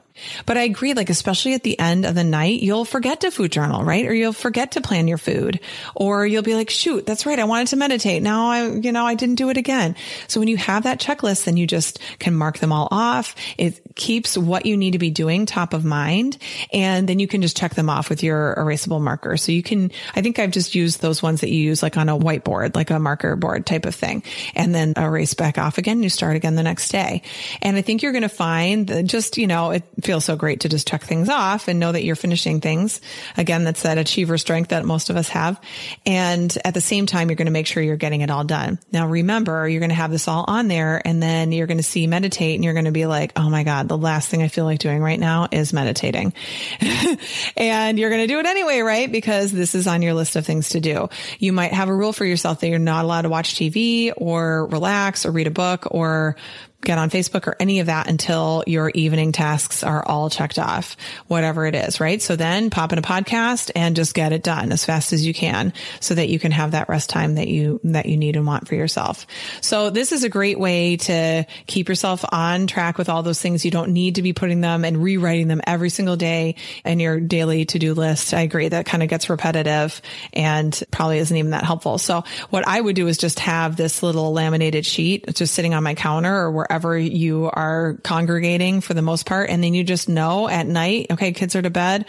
But 0.46 0.56
I 0.56 0.62
agree, 0.62 0.94
like, 0.94 1.10
especially 1.10 1.54
at 1.54 1.62
the 1.62 1.78
end 1.78 2.04
of 2.04 2.14
the 2.14 2.24
night, 2.24 2.60
you'll 2.60 2.84
forget 2.84 3.20
to 3.22 3.30
food 3.30 3.52
journal, 3.52 3.84
right? 3.84 4.06
Or 4.06 4.14
you'll 4.14 4.32
forget 4.32 4.72
to 4.72 4.80
plan 4.80 5.08
your 5.08 5.18
food 5.18 5.60
or 5.94 6.26
you'll 6.26 6.42
be 6.42 6.54
like, 6.54 6.70
shoot, 6.70 7.06
that's 7.06 7.26
right. 7.26 7.38
I 7.38 7.44
wanted 7.44 7.68
to 7.68 7.76
meditate. 7.76 8.22
Now 8.22 8.50
I, 8.50 8.68
you 8.68 8.92
know, 8.92 9.06
I 9.06 9.14
didn't 9.14 9.36
do 9.36 9.50
it 9.50 9.56
again. 9.56 9.96
So 10.26 10.40
when 10.40 10.48
you 10.48 10.56
have 10.56 10.84
that 10.84 11.00
checklist, 11.00 11.44
then 11.44 11.56
you 11.56 11.66
just 11.66 12.00
can 12.28 12.36
mark 12.36 12.58
them 12.58 12.72
all 12.72 12.88
off. 12.90 13.34
It 13.56 13.80
keeps 13.94 14.36
what 14.36 14.66
you 14.66 14.76
need 14.76 14.90
to 14.90 14.98
be 14.98 15.10
doing 15.10 15.46
top 15.46 15.72
of 15.72 15.84
mind. 15.84 16.36
And 16.72 17.08
then 17.08 17.18
you 17.18 17.26
can 17.26 17.40
just 17.40 17.56
check 17.56 17.74
them 17.74 17.88
off 17.88 18.10
with 18.10 18.22
your 18.22 18.54
erasable 18.56 19.00
marker. 19.00 19.38
So 19.38 19.50
you 19.50 19.62
can, 19.62 19.90
I 20.14 20.20
think 20.20 20.38
I've 20.38 20.50
just 20.50 20.74
used 20.74 21.00
those 21.00 21.22
ones 21.22 21.40
that 21.40 21.48
you 21.48 21.58
use 21.58 21.82
like 21.82 21.96
on 21.96 22.10
a 22.10 22.18
whiteboard, 22.18 22.76
like 22.76 22.90
a 22.90 22.98
marker 22.98 23.34
board 23.34 23.64
type 23.64 23.86
of 23.86 23.94
thing, 23.94 24.22
and 24.54 24.74
then 24.74 24.92
erase 24.96 25.32
back 25.32 25.56
off 25.56 25.78
again. 25.78 26.02
You 26.02 26.10
start 26.10 26.36
again 26.36 26.54
the 26.54 26.62
next 26.62 26.90
day. 26.90 27.22
And 27.62 27.76
I 27.76 27.82
think 27.82 28.02
you're 28.02 28.12
going 28.12 28.22
to 28.22 28.28
find 28.28 28.86
that 28.88 29.04
just, 29.04 29.38
you 29.38 29.46
know, 29.46 29.70
it 29.70 29.84
feels 30.02 30.26
so 30.26 30.36
great 30.36 30.60
to 30.60 30.68
just 30.68 30.86
check 30.86 31.02
things 31.02 31.30
off 31.30 31.66
and 31.66 31.80
know 31.80 31.92
that 31.92 32.04
you're 32.04 32.16
finishing 32.16 32.60
things. 32.60 33.00
Again, 33.38 33.64
that's 33.64 33.82
that 33.82 33.96
achiever 33.96 34.36
strength 34.36 34.68
that 34.68 34.84
most 34.84 35.08
of 35.08 35.16
us 35.16 35.30
have. 35.30 35.58
And 36.04 36.56
at 36.62 36.74
the 36.74 36.80
same 36.82 37.06
time, 37.06 37.30
you're 37.30 37.36
going 37.36 37.46
to 37.46 37.52
make 37.52 37.66
sure 37.66 37.82
you're 37.82 37.96
getting 37.96 38.20
it 38.20 38.30
all 38.30 38.44
done. 38.44 38.78
Now, 38.92 39.06
remember, 39.08 39.66
you're 39.66 39.80
going 39.80 39.88
to 39.88 39.96
have 39.96 40.10
this 40.10 40.28
all 40.28 40.44
on 40.46 40.68
there 40.68 41.00
and 41.04 41.22
then 41.22 41.52
you're 41.52 41.66
going 41.66 41.78
to 41.78 41.82
see 41.82 42.06
meditate 42.18 42.56
and 42.56 42.64
you're 42.64 42.72
going 42.72 42.86
to 42.86 42.90
be 42.90 43.06
like, 43.06 43.32
Oh 43.36 43.48
my 43.48 43.62
God, 43.62 43.86
the 43.86 43.96
last 43.96 44.28
thing 44.28 44.42
I 44.42 44.48
feel 44.48 44.64
like 44.64 44.80
doing 44.80 45.00
right 45.00 45.20
now 45.20 45.46
is 45.52 45.72
meditating. 45.72 46.32
and 47.56 47.96
you're 47.96 48.10
going 48.10 48.22
to 48.22 48.26
do 48.26 48.40
it 48.40 48.46
anyway, 48.46 48.80
right? 48.80 49.10
Because 49.10 49.52
this 49.52 49.76
is 49.76 49.86
on 49.86 50.02
your 50.02 50.14
list 50.14 50.34
of 50.34 50.44
things 50.44 50.70
to 50.70 50.80
do. 50.80 51.08
You 51.38 51.52
might 51.52 51.72
have 51.72 51.88
a 51.88 51.94
rule 51.94 52.12
for 52.12 52.24
yourself 52.24 52.60
that 52.60 52.68
you're 52.68 52.80
not 52.80 53.04
allowed 53.04 53.22
to 53.22 53.28
watch 53.28 53.54
TV 53.54 54.12
or 54.16 54.66
relax 54.66 55.24
or 55.24 55.30
read 55.30 55.46
a 55.46 55.52
book 55.52 55.86
or 55.92 56.34
get 56.82 56.96
on 56.96 57.10
Facebook 57.10 57.46
or 57.48 57.56
any 57.58 57.80
of 57.80 57.86
that 57.86 58.08
until 58.08 58.62
your 58.66 58.88
evening 58.90 59.32
tasks 59.32 59.82
are 59.82 60.04
all 60.06 60.30
checked 60.30 60.60
off, 60.60 60.96
whatever 61.26 61.66
it 61.66 61.74
is, 61.74 61.98
right? 61.98 62.22
So 62.22 62.36
then 62.36 62.70
pop 62.70 62.92
in 62.92 62.98
a 62.98 63.02
podcast 63.02 63.72
and 63.74 63.96
just 63.96 64.14
get 64.14 64.32
it 64.32 64.44
done 64.44 64.70
as 64.70 64.84
fast 64.84 65.12
as 65.12 65.26
you 65.26 65.34
can 65.34 65.72
so 65.98 66.14
that 66.14 66.28
you 66.28 66.38
can 66.38 66.52
have 66.52 66.70
that 66.70 66.88
rest 66.88 67.10
time 67.10 67.34
that 67.34 67.48
you, 67.48 67.80
that 67.84 68.06
you 68.06 68.16
need 68.16 68.36
and 68.36 68.46
want 68.46 68.68
for 68.68 68.76
yourself. 68.76 69.26
So 69.60 69.90
this 69.90 70.12
is 70.12 70.22
a 70.22 70.28
great 70.28 70.58
way 70.58 70.96
to 70.98 71.46
keep 71.66 71.88
yourself 71.88 72.24
on 72.30 72.68
track 72.68 72.96
with 72.96 73.08
all 73.08 73.24
those 73.24 73.42
things. 73.42 73.64
You 73.64 73.72
don't 73.72 73.92
need 73.92 74.14
to 74.14 74.22
be 74.22 74.32
putting 74.32 74.60
them 74.60 74.84
and 74.84 75.02
rewriting 75.02 75.48
them 75.48 75.60
every 75.66 75.90
single 75.90 76.16
day 76.16 76.54
in 76.84 77.00
your 77.00 77.18
daily 77.18 77.64
to-do 77.64 77.92
list. 77.92 78.32
I 78.32 78.42
agree 78.42 78.68
that 78.68 78.86
kind 78.86 79.02
of 79.02 79.08
gets 79.08 79.28
repetitive 79.28 80.00
and 80.32 80.80
probably 80.92 81.18
isn't 81.18 81.36
even 81.36 81.50
that 81.50 81.64
helpful. 81.64 81.98
So 81.98 82.22
what 82.50 82.66
I 82.68 82.80
would 82.80 82.94
do 82.94 83.08
is 83.08 83.18
just 83.18 83.40
have 83.40 83.76
this 83.76 84.00
little 84.02 84.32
laminated 84.32 84.86
sheet 84.86 85.34
just 85.34 85.54
sitting 85.54 85.74
on 85.74 85.82
my 85.82 85.94
counter 85.94 86.32
or 86.32 86.52
wherever 86.52 86.67
wherever 86.68 86.98
you 86.98 87.50
are 87.50 87.98
congregating 88.02 88.80
for 88.80 88.94
the 88.94 89.02
most 89.02 89.26
part. 89.26 89.48
And 89.50 89.64
then 89.64 89.72
you 89.74 89.84
just 89.84 90.08
know 90.08 90.48
at 90.48 90.66
night, 90.66 91.06
okay, 91.10 91.32
kids 91.32 91.56
are 91.56 91.62
to 91.62 91.70
bed. 91.70 92.04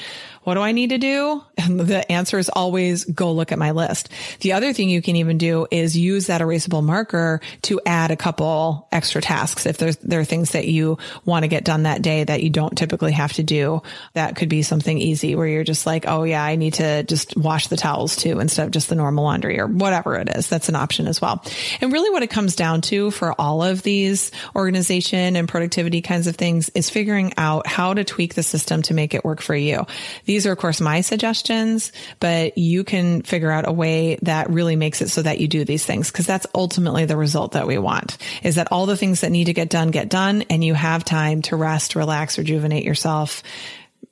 What 0.49 0.55
do 0.55 0.61
I 0.61 0.71
need 0.71 0.89
to 0.89 0.97
do? 0.97 1.43
And 1.59 1.79
the 1.79 2.11
answer 2.11 2.39
is 2.39 2.49
always 2.49 3.05
go 3.05 3.31
look 3.33 3.51
at 3.51 3.59
my 3.59 3.69
list. 3.69 4.09
The 4.39 4.53
other 4.53 4.73
thing 4.73 4.89
you 4.89 4.99
can 4.99 5.17
even 5.17 5.37
do 5.37 5.67
is 5.69 5.95
use 5.95 6.25
that 6.25 6.41
erasable 6.41 6.83
marker 6.83 7.41
to 7.63 7.79
add 7.85 8.09
a 8.09 8.15
couple 8.15 8.87
extra 8.91 9.21
tasks. 9.21 9.67
If 9.67 9.77
there's, 9.77 9.97
there 9.97 10.19
are 10.19 10.25
things 10.25 10.53
that 10.53 10.67
you 10.67 10.97
want 11.25 11.43
to 11.43 11.47
get 11.47 11.65
done 11.65 11.83
that 11.83 12.01
day 12.01 12.23
that 12.23 12.41
you 12.41 12.49
don't 12.49 12.75
typically 12.75 13.11
have 13.11 13.33
to 13.33 13.43
do, 13.43 13.83
that 14.13 14.35
could 14.37 14.49
be 14.49 14.63
something 14.63 14.97
easy 14.97 15.35
where 15.35 15.45
you're 15.45 15.63
just 15.63 15.85
like, 15.85 16.05
Oh 16.07 16.23
yeah, 16.23 16.43
I 16.43 16.55
need 16.55 16.75
to 16.75 17.03
just 17.03 17.37
wash 17.37 17.67
the 17.67 17.77
towels 17.77 18.15
too 18.15 18.39
instead 18.39 18.65
of 18.65 18.71
just 18.71 18.89
the 18.89 18.95
normal 18.95 19.25
laundry 19.25 19.59
or 19.59 19.67
whatever 19.67 20.15
it 20.15 20.35
is. 20.35 20.49
That's 20.49 20.69
an 20.69 20.75
option 20.75 21.07
as 21.07 21.21
well. 21.21 21.45
And 21.79 21.93
really 21.93 22.09
what 22.09 22.23
it 22.23 22.31
comes 22.31 22.55
down 22.55 22.81
to 22.81 23.11
for 23.11 23.39
all 23.39 23.61
of 23.61 23.83
these 23.83 24.31
organization 24.55 25.35
and 25.35 25.47
productivity 25.47 26.01
kinds 26.01 26.25
of 26.25 26.37
things 26.37 26.69
is 26.69 26.89
figuring 26.89 27.33
out 27.37 27.67
how 27.67 27.93
to 27.93 28.03
tweak 28.03 28.33
the 28.33 28.41
system 28.43 28.81
to 28.83 28.95
make 28.95 29.13
it 29.13 29.23
work 29.23 29.41
for 29.41 29.55
you. 29.55 29.85
These 30.25 30.38
are, 30.45 30.51
of 30.51 30.57
course, 30.57 30.81
my 30.81 31.01
suggestions, 31.01 31.91
but 32.19 32.57
you 32.57 32.83
can 32.83 33.21
figure 33.21 33.51
out 33.51 33.67
a 33.67 33.71
way 33.71 34.17
that 34.21 34.49
really 34.49 34.75
makes 34.75 35.01
it 35.01 35.09
so 35.09 35.21
that 35.21 35.39
you 35.39 35.47
do 35.47 35.65
these 35.65 35.85
things 35.85 36.11
because 36.11 36.25
that's 36.25 36.47
ultimately 36.53 37.05
the 37.05 37.17
result 37.17 37.53
that 37.53 37.67
we 37.67 37.77
want 37.77 38.17
is 38.43 38.55
that 38.55 38.71
all 38.71 38.85
the 38.85 38.97
things 38.97 39.21
that 39.21 39.31
need 39.31 39.45
to 39.45 39.53
get 39.53 39.69
done 39.69 39.91
get 39.91 40.09
done 40.09 40.43
and 40.49 40.63
you 40.63 40.73
have 40.73 41.03
time 41.05 41.41
to 41.43 41.55
rest, 41.55 41.95
relax, 41.95 42.37
rejuvenate 42.37 42.83
yourself 42.83 43.43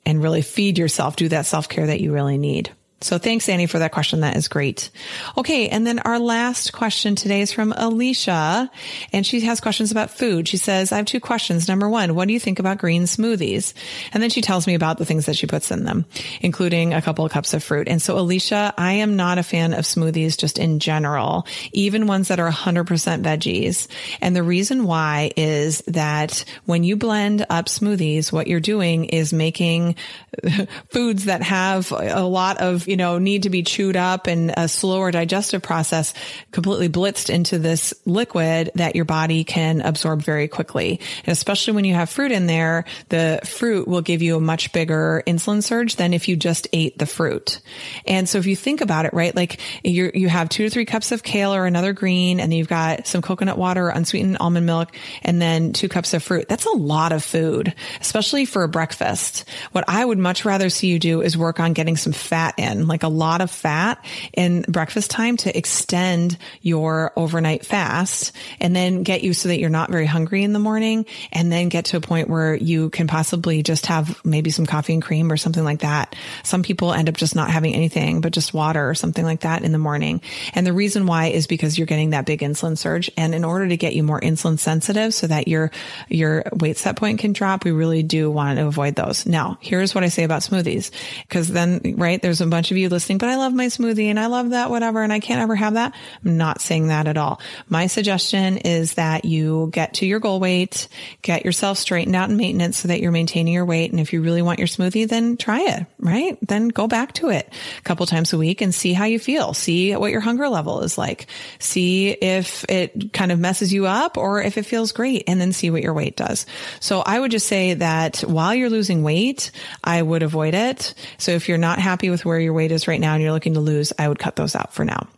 and 0.04 0.22
really 0.22 0.42
feed 0.42 0.78
yourself, 0.78 1.16
do 1.16 1.28
that 1.28 1.46
self 1.46 1.68
care 1.68 1.86
that 1.86 2.00
you 2.00 2.12
really 2.12 2.38
need. 2.38 2.70
So 3.00 3.16
thanks, 3.16 3.48
Annie, 3.48 3.66
for 3.66 3.78
that 3.78 3.92
question. 3.92 4.20
That 4.20 4.36
is 4.36 4.48
great. 4.48 4.90
Okay. 5.36 5.68
And 5.68 5.86
then 5.86 6.00
our 6.00 6.18
last 6.18 6.72
question 6.72 7.14
today 7.14 7.42
is 7.42 7.52
from 7.52 7.72
Alicia 7.76 8.68
and 9.12 9.24
she 9.24 9.40
has 9.42 9.60
questions 9.60 9.92
about 9.92 10.10
food. 10.10 10.48
She 10.48 10.56
says, 10.56 10.90
I 10.90 10.96
have 10.96 11.06
two 11.06 11.20
questions. 11.20 11.68
Number 11.68 11.88
one, 11.88 12.16
what 12.16 12.26
do 12.26 12.34
you 12.34 12.40
think 12.40 12.58
about 12.58 12.78
green 12.78 13.04
smoothies? 13.04 13.72
And 14.12 14.20
then 14.20 14.30
she 14.30 14.40
tells 14.40 14.66
me 14.66 14.74
about 14.74 14.98
the 14.98 15.04
things 15.04 15.26
that 15.26 15.36
she 15.36 15.46
puts 15.46 15.70
in 15.70 15.84
them, 15.84 16.06
including 16.40 16.92
a 16.92 17.00
couple 17.00 17.24
of 17.24 17.30
cups 17.30 17.54
of 17.54 17.62
fruit. 17.62 17.86
And 17.86 18.02
so 18.02 18.18
Alicia, 18.18 18.74
I 18.76 18.94
am 18.94 19.14
not 19.14 19.38
a 19.38 19.44
fan 19.44 19.74
of 19.74 19.84
smoothies 19.84 20.36
just 20.36 20.58
in 20.58 20.80
general, 20.80 21.46
even 21.72 22.08
ones 22.08 22.28
that 22.28 22.40
are 22.40 22.50
100% 22.50 22.84
veggies. 23.22 23.86
And 24.20 24.34
the 24.34 24.42
reason 24.42 24.82
why 24.82 25.30
is 25.36 25.82
that 25.86 26.44
when 26.64 26.82
you 26.82 26.96
blend 26.96 27.46
up 27.48 27.66
smoothies, 27.66 28.32
what 28.32 28.48
you're 28.48 28.58
doing 28.58 29.04
is 29.04 29.32
making 29.32 29.94
foods 30.90 31.26
that 31.26 31.42
have 31.42 31.92
a 31.92 32.22
lot 32.22 32.58
of 32.58 32.87
you 32.88 32.96
know, 32.96 33.18
need 33.18 33.42
to 33.44 33.50
be 33.50 33.62
chewed 33.62 33.96
up 33.96 34.26
and 34.26 34.52
a 34.56 34.68
slower 34.68 35.10
digestive 35.10 35.62
process 35.62 36.14
completely 36.52 36.88
blitzed 36.88 37.30
into 37.30 37.58
this 37.58 37.92
liquid 38.04 38.70
that 38.74 38.96
your 38.96 39.04
body 39.04 39.44
can 39.44 39.80
absorb 39.82 40.22
very 40.22 40.48
quickly. 40.48 41.00
And 41.24 41.32
especially 41.32 41.74
when 41.74 41.84
you 41.84 41.94
have 41.94 42.08
fruit 42.08 42.32
in 42.32 42.46
there, 42.46 42.84
the 43.10 43.40
fruit 43.44 43.86
will 43.86 44.00
give 44.00 44.22
you 44.22 44.36
a 44.36 44.40
much 44.40 44.72
bigger 44.72 45.22
insulin 45.26 45.62
surge 45.62 45.96
than 45.96 46.14
if 46.14 46.28
you 46.28 46.36
just 46.36 46.66
ate 46.72 46.98
the 46.98 47.06
fruit. 47.06 47.60
And 48.06 48.28
so 48.28 48.38
if 48.38 48.46
you 48.46 48.56
think 48.56 48.80
about 48.80 49.04
it, 49.04 49.12
right, 49.12 49.34
like 49.34 49.60
you 49.84 50.10
you 50.14 50.28
have 50.28 50.48
two 50.48 50.64
to 50.64 50.70
three 50.70 50.84
cups 50.84 51.12
of 51.12 51.22
kale 51.22 51.54
or 51.54 51.66
another 51.66 51.92
green, 51.92 52.40
and 52.40 52.52
you've 52.52 52.68
got 52.68 53.06
some 53.06 53.22
coconut 53.22 53.58
water, 53.58 53.88
unsweetened 53.88 54.38
almond 54.40 54.66
milk, 54.66 54.94
and 55.22 55.40
then 55.40 55.72
two 55.72 55.88
cups 55.88 56.14
of 56.14 56.22
fruit. 56.22 56.48
That's 56.48 56.64
a 56.64 56.70
lot 56.70 57.12
of 57.12 57.22
food, 57.22 57.74
especially 58.00 58.44
for 58.44 58.62
a 58.62 58.68
breakfast. 58.68 59.44
What 59.72 59.84
I 59.88 60.04
would 60.04 60.18
much 60.18 60.44
rather 60.44 60.70
see 60.70 60.88
you 60.88 60.98
do 60.98 61.20
is 61.20 61.36
work 61.36 61.60
on 61.60 61.72
getting 61.72 61.96
some 61.96 62.12
fat 62.12 62.54
in 62.56 62.77
like 62.86 63.02
a 63.02 63.08
lot 63.08 63.40
of 63.40 63.50
fat 63.50 64.04
in 64.32 64.62
breakfast 64.68 65.10
time 65.10 65.36
to 65.38 65.56
extend 65.56 66.38
your 66.62 67.12
overnight 67.16 67.64
fast 67.64 68.32
and 68.60 68.74
then 68.74 69.02
get 69.02 69.22
you 69.22 69.32
so 69.32 69.48
that 69.48 69.58
you're 69.58 69.70
not 69.70 69.90
very 69.90 70.06
hungry 70.06 70.42
in 70.42 70.52
the 70.52 70.58
morning 70.58 71.06
and 71.32 71.50
then 71.50 71.68
get 71.68 71.86
to 71.86 71.96
a 71.96 72.00
point 72.00 72.28
where 72.28 72.54
you 72.54 72.90
can 72.90 73.06
possibly 73.06 73.62
just 73.62 73.86
have 73.86 74.24
maybe 74.24 74.50
some 74.50 74.66
coffee 74.66 74.94
and 74.94 75.02
cream 75.02 75.32
or 75.32 75.36
something 75.36 75.64
like 75.64 75.80
that. 75.80 76.14
Some 76.44 76.62
people 76.62 76.92
end 76.92 77.08
up 77.08 77.16
just 77.16 77.34
not 77.34 77.50
having 77.50 77.74
anything 77.74 78.20
but 78.20 78.32
just 78.32 78.54
water 78.54 78.88
or 78.88 78.94
something 78.94 79.24
like 79.24 79.40
that 79.40 79.62
in 79.62 79.72
the 79.72 79.78
morning. 79.78 80.20
And 80.54 80.66
the 80.66 80.72
reason 80.72 81.06
why 81.06 81.26
is 81.26 81.46
because 81.46 81.78
you're 81.78 81.86
getting 81.86 82.10
that 82.10 82.26
big 82.26 82.40
insulin 82.40 82.76
surge. 82.76 83.10
And 83.16 83.34
in 83.34 83.44
order 83.44 83.68
to 83.68 83.76
get 83.76 83.94
you 83.94 84.02
more 84.02 84.20
insulin 84.20 84.58
sensitive 84.58 85.14
so 85.14 85.26
that 85.26 85.48
your, 85.48 85.70
your 86.08 86.44
weight 86.52 86.76
set 86.76 86.96
point 86.96 87.18
can 87.18 87.32
drop, 87.32 87.64
we 87.64 87.70
really 87.70 88.02
do 88.02 88.30
want 88.30 88.58
to 88.58 88.66
avoid 88.66 88.94
those. 88.94 89.26
Now, 89.26 89.58
here's 89.60 89.94
what 89.94 90.04
I 90.04 90.08
say 90.08 90.24
about 90.24 90.42
smoothies. 90.42 90.90
Cause 91.28 91.48
then, 91.48 91.94
right, 91.96 92.20
there's 92.20 92.40
a 92.40 92.46
bunch 92.46 92.67
bunch 92.68 92.72
of 92.72 92.82
you 92.82 92.90
listening, 92.90 93.16
but 93.16 93.30
I 93.30 93.36
love 93.36 93.54
my 93.54 93.66
smoothie 93.66 94.10
and 94.10 94.20
I 94.20 94.26
love 94.26 94.50
that, 94.50 94.68
whatever, 94.68 95.02
and 95.02 95.10
I 95.10 95.20
can't 95.20 95.40
ever 95.40 95.54
have 95.54 95.74
that. 95.74 95.94
I'm 96.22 96.36
not 96.36 96.60
saying 96.60 96.88
that 96.88 97.06
at 97.06 97.16
all. 97.16 97.40
My 97.70 97.86
suggestion 97.86 98.58
is 98.58 98.94
that 98.94 99.24
you 99.24 99.70
get 99.72 99.94
to 99.94 100.06
your 100.06 100.20
goal 100.20 100.38
weight, 100.38 100.88
get 101.22 101.46
yourself 101.46 101.78
straightened 101.78 102.14
out 102.14 102.28
in 102.28 102.36
maintenance 102.36 102.76
so 102.76 102.88
that 102.88 103.00
you're 103.00 103.10
maintaining 103.10 103.54
your 103.54 103.64
weight. 103.64 103.90
And 103.90 104.00
if 104.00 104.12
you 104.12 104.20
really 104.20 104.42
want 104.42 104.58
your 104.58 104.68
smoothie, 104.68 105.08
then 105.08 105.38
try 105.38 105.60
it, 105.62 105.86
right? 105.98 106.36
Then 106.46 106.68
go 106.68 106.86
back 106.86 107.14
to 107.14 107.30
it 107.30 107.50
a 107.78 107.82
couple 107.82 108.04
times 108.04 108.34
a 108.34 108.38
week 108.38 108.60
and 108.60 108.74
see 108.74 108.92
how 108.92 109.06
you 109.06 109.18
feel. 109.18 109.54
See 109.54 109.96
what 109.96 110.12
your 110.12 110.20
hunger 110.20 110.50
level 110.50 110.82
is 110.82 110.98
like. 110.98 111.26
See 111.58 112.10
if 112.10 112.66
it 112.68 113.14
kind 113.14 113.32
of 113.32 113.38
messes 113.38 113.72
you 113.72 113.86
up 113.86 114.18
or 114.18 114.42
if 114.42 114.58
it 114.58 114.66
feels 114.66 114.92
great 114.92 115.24
and 115.26 115.40
then 115.40 115.54
see 115.54 115.70
what 115.70 115.82
your 115.82 115.94
weight 115.94 116.16
does. 116.16 116.44
So 116.80 117.00
I 117.00 117.18
would 117.18 117.30
just 117.30 117.46
say 117.46 117.72
that 117.72 118.18
while 118.18 118.54
you're 118.54 118.68
losing 118.68 119.02
weight, 119.02 119.52
I 119.82 120.02
would 120.02 120.22
avoid 120.22 120.52
it. 120.52 120.92
So 121.16 121.30
if 121.30 121.48
you're 121.48 121.56
not 121.56 121.78
happy 121.78 122.10
with 122.10 122.26
where 122.26 122.38
your 122.38 122.57
weight 122.58 122.72
is 122.72 122.88
right 122.88 123.00
now 123.00 123.14
and 123.14 123.22
you're 123.22 123.32
looking 123.32 123.54
to 123.54 123.60
lose, 123.60 123.92
I 123.98 124.08
would 124.08 124.18
cut 124.18 124.36
those 124.36 124.54
out 124.54 124.74
for 124.74 124.84
now. 124.84 125.08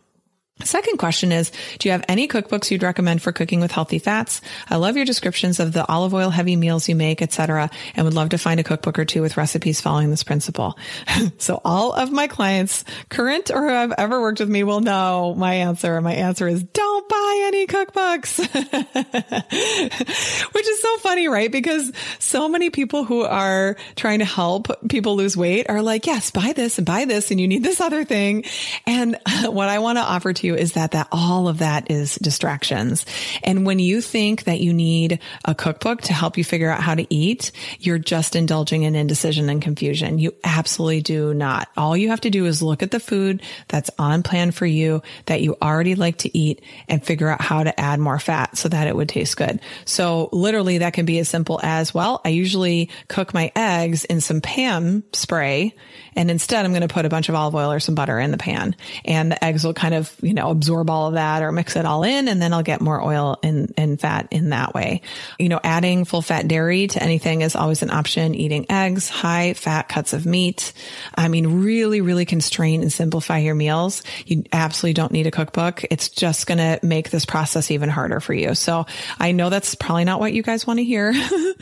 Second 0.63 0.97
question 0.97 1.31
is, 1.31 1.51
do 1.79 1.87
you 1.87 1.91
have 1.91 2.05
any 2.07 2.27
cookbooks 2.27 2.71
you'd 2.71 2.83
recommend 2.83 3.21
for 3.21 3.31
cooking 3.31 3.59
with 3.59 3.71
healthy 3.71 3.99
fats? 3.99 4.41
I 4.69 4.77
love 4.77 4.95
your 4.95 5.05
descriptions 5.05 5.59
of 5.59 5.73
the 5.73 5.87
olive 5.87 6.13
oil 6.13 6.29
heavy 6.29 6.55
meals 6.55 6.87
you 6.87 6.95
make, 6.95 7.21
etc., 7.21 7.69
and 7.95 8.05
would 8.05 8.13
love 8.13 8.29
to 8.29 8.37
find 8.37 8.59
a 8.59 8.63
cookbook 8.63 8.99
or 8.99 9.05
two 9.05 9.21
with 9.21 9.37
recipes 9.37 9.81
following 9.81 10.09
this 10.09 10.23
principle. 10.23 10.77
so 11.37 11.61
all 11.63 11.93
of 11.93 12.11
my 12.11 12.27
clients, 12.27 12.83
current 13.09 13.51
or 13.51 13.61
who 13.61 13.69
have 13.69 13.93
ever 13.97 14.21
worked 14.21 14.39
with 14.39 14.49
me 14.49 14.63
will 14.63 14.81
know 14.81 15.33
my 15.35 15.55
answer. 15.55 15.99
My 16.01 16.13
answer 16.13 16.47
is 16.47 16.63
don't 16.63 17.09
buy 17.09 17.43
any 17.47 17.67
cookbooks. 17.67 18.39
Which 20.53 20.67
is 20.67 20.81
so 20.81 20.97
funny, 20.97 21.27
right? 21.27 21.51
Because 21.51 21.91
so 22.19 22.47
many 22.47 22.69
people 22.69 23.03
who 23.03 23.23
are 23.23 23.75
trying 23.95 24.19
to 24.19 24.25
help 24.25 24.67
people 24.89 25.15
lose 25.15 25.35
weight 25.35 25.69
are 25.69 25.81
like, 25.81 26.07
yes, 26.07 26.31
buy 26.31 26.53
this 26.55 26.77
and 26.77 26.85
buy 26.85 27.05
this 27.05 27.31
and 27.31 27.39
you 27.39 27.47
need 27.47 27.63
this 27.63 27.81
other 27.81 28.03
thing. 28.03 28.45
And 28.85 29.17
what 29.45 29.69
I 29.69 29.79
want 29.79 29.97
to 29.97 30.03
offer 30.03 30.33
to 30.33 30.47
you 30.47 30.50
is 30.55 30.73
that 30.73 30.91
that 30.91 31.07
all 31.11 31.47
of 31.47 31.59
that 31.59 31.89
is 31.89 32.15
distractions. 32.15 33.05
And 33.43 33.65
when 33.65 33.79
you 33.79 34.01
think 34.01 34.43
that 34.45 34.59
you 34.59 34.73
need 34.73 35.19
a 35.45 35.55
cookbook 35.55 36.01
to 36.01 36.13
help 36.13 36.37
you 36.37 36.43
figure 36.43 36.69
out 36.69 36.81
how 36.81 36.95
to 36.95 37.05
eat, 37.13 37.51
you're 37.79 37.97
just 37.97 38.35
indulging 38.35 38.83
in 38.83 38.95
indecision 38.95 39.49
and 39.49 39.61
confusion. 39.61 40.19
You 40.19 40.33
absolutely 40.43 41.01
do 41.01 41.33
not. 41.33 41.69
All 41.77 41.95
you 41.95 42.09
have 42.09 42.21
to 42.21 42.29
do 42.29 42.45
is 42.45 42.61
look 42.61 42.83
at 42.83 42.91
the 42.91 42.99
food 42.99 43.41
that's 43.67 43.89
on 43.97 44.23
plan 44.23 44.51
for 44.51 44.65
you 44.65 45.01
that 45.25 45.41
you 45.41 45.57
already 45.61 45.95
like 45.95 46.17
to 46.19 46.37
eat 46.37 46.63
and 46.87 47.03
figure 47.03 47.29
out 47.29 47.41
how 47.41 47.63
to 47.63 47.79
add 47.79 47.99
more 47.99 48.19
fat 48.19 48.57
so 48.57 48.69
that 48.69 48.87
it 48.87 48.95
would 48.95 49.09
taste 49.09 49.37
good. 49.37 49.59
So 49.85 50.29
literally 50.31 50.79
that 50.79 50.93
can 50.93 51.05
be 51.05 51.19
as 51.19 51.29
simple 51.29 51.59
as, 51.63 51.93
well, 51.93 52.21
I 52.23 52.29
usually 52.29 52.89
cook 53.07 53.33
my 53.33 53.51
eggs 53.55 54.05
in 54.05 54.21
some 54.21 54.41
Pam 54.41 55.03
spray 55.13 55.75
and 56.15 56.29
instead 56.29 56.65
I'm 56.65 56.71
going 56.71 56.81
to 56.81 56.93
put 56.93 57.05
a 57.05 57.09
bunch 57.09 57.29
of 57.29 57.35
olive 57.35 57.55
oil 57.55 57.71
or 57.71 57.79
some 57.79 57.95
butter 57.95 58.19
in 58.19 58.31
the 58.31 58.37
pan 58.37 58.75
and 59.05 59.31
the 59.31 59.43
eggs 59.43 59.63
will 59.63 59.73
kind 59.73 59.93
of, 59.93 60.13
you 60.21 60.33
know, 60.33 60.49
absorb 60.49 60.89
all 60.89 61.07
of 61.07 61.13
that 61.13 61.41
or 61.41 61.51
mix 61.51 61.75
it 61.75 61.85
all 61.85 62.03
in 62.03 62.27
and 62.27 62.41
then 62.41 62.53
I'll 62.53 62.63
get 62.63 62.81
more 62.81 63.01
oil 63.01 63.39
and, 63.43 63.73
and 63.77 63.99
fat 63.99 64.27
in 64.31 64.49
that 64.49 64.73
way. 64.73 65.01
You 65.39 65.49
know, 65.49 65.59
adding 65.63 66.05
full 66.05 66.21
fat 66.21 66.47
dairy 66.47 66.87
to 66.87 67.01
anything 67.01 67.41
is 67.41 67.55
always 67.55 67.81
an 67.81 67.91
option. 67.91 68.35
Eating 68.35 68.65
eggs, 68.69 69.07
high 69.07 69.53
fat 69.53 69.87
cuts 69.87 70.13
of 70.13 70.25
meat. 70.25 70.73
I 71.15 71.29
mean, 71.29 71.61
really, 71.61 72.01
really 72.01 72.25
constrain 72.25 72.81
and 72.81 72.91
simplify 72.91 73.39
your 73.39 73.55
meals. 73.55 74.03
You 74.25 74.43
absolutely 74.51 74.95
don't 74.95 75.11
need 75.13 75.27
a 75.27 75.31
cookbook. 75.31 75.85
It's 75.89 76.09
just 76.09 76.45
going 76.45 76.57
to 76.57 76.85
make 76.85 77.09
this 77.09 77.25
process 77.25 77.71
even 77.71 77.89
harder 77.89 78.19
for 78.19 78.33
you. 78.33 78.53
So 78.53 78.85
I 79.17 79.31
know 79.31 79.49
that's 79.49 79.75
probably 79.75 80.05
not 80.05 80.19
what 80.19 80.33
you 80.33 80.43
guys 80.43 80.67
want 80.67 80.79
to 80.79 80.83
hear, 80.83 81.13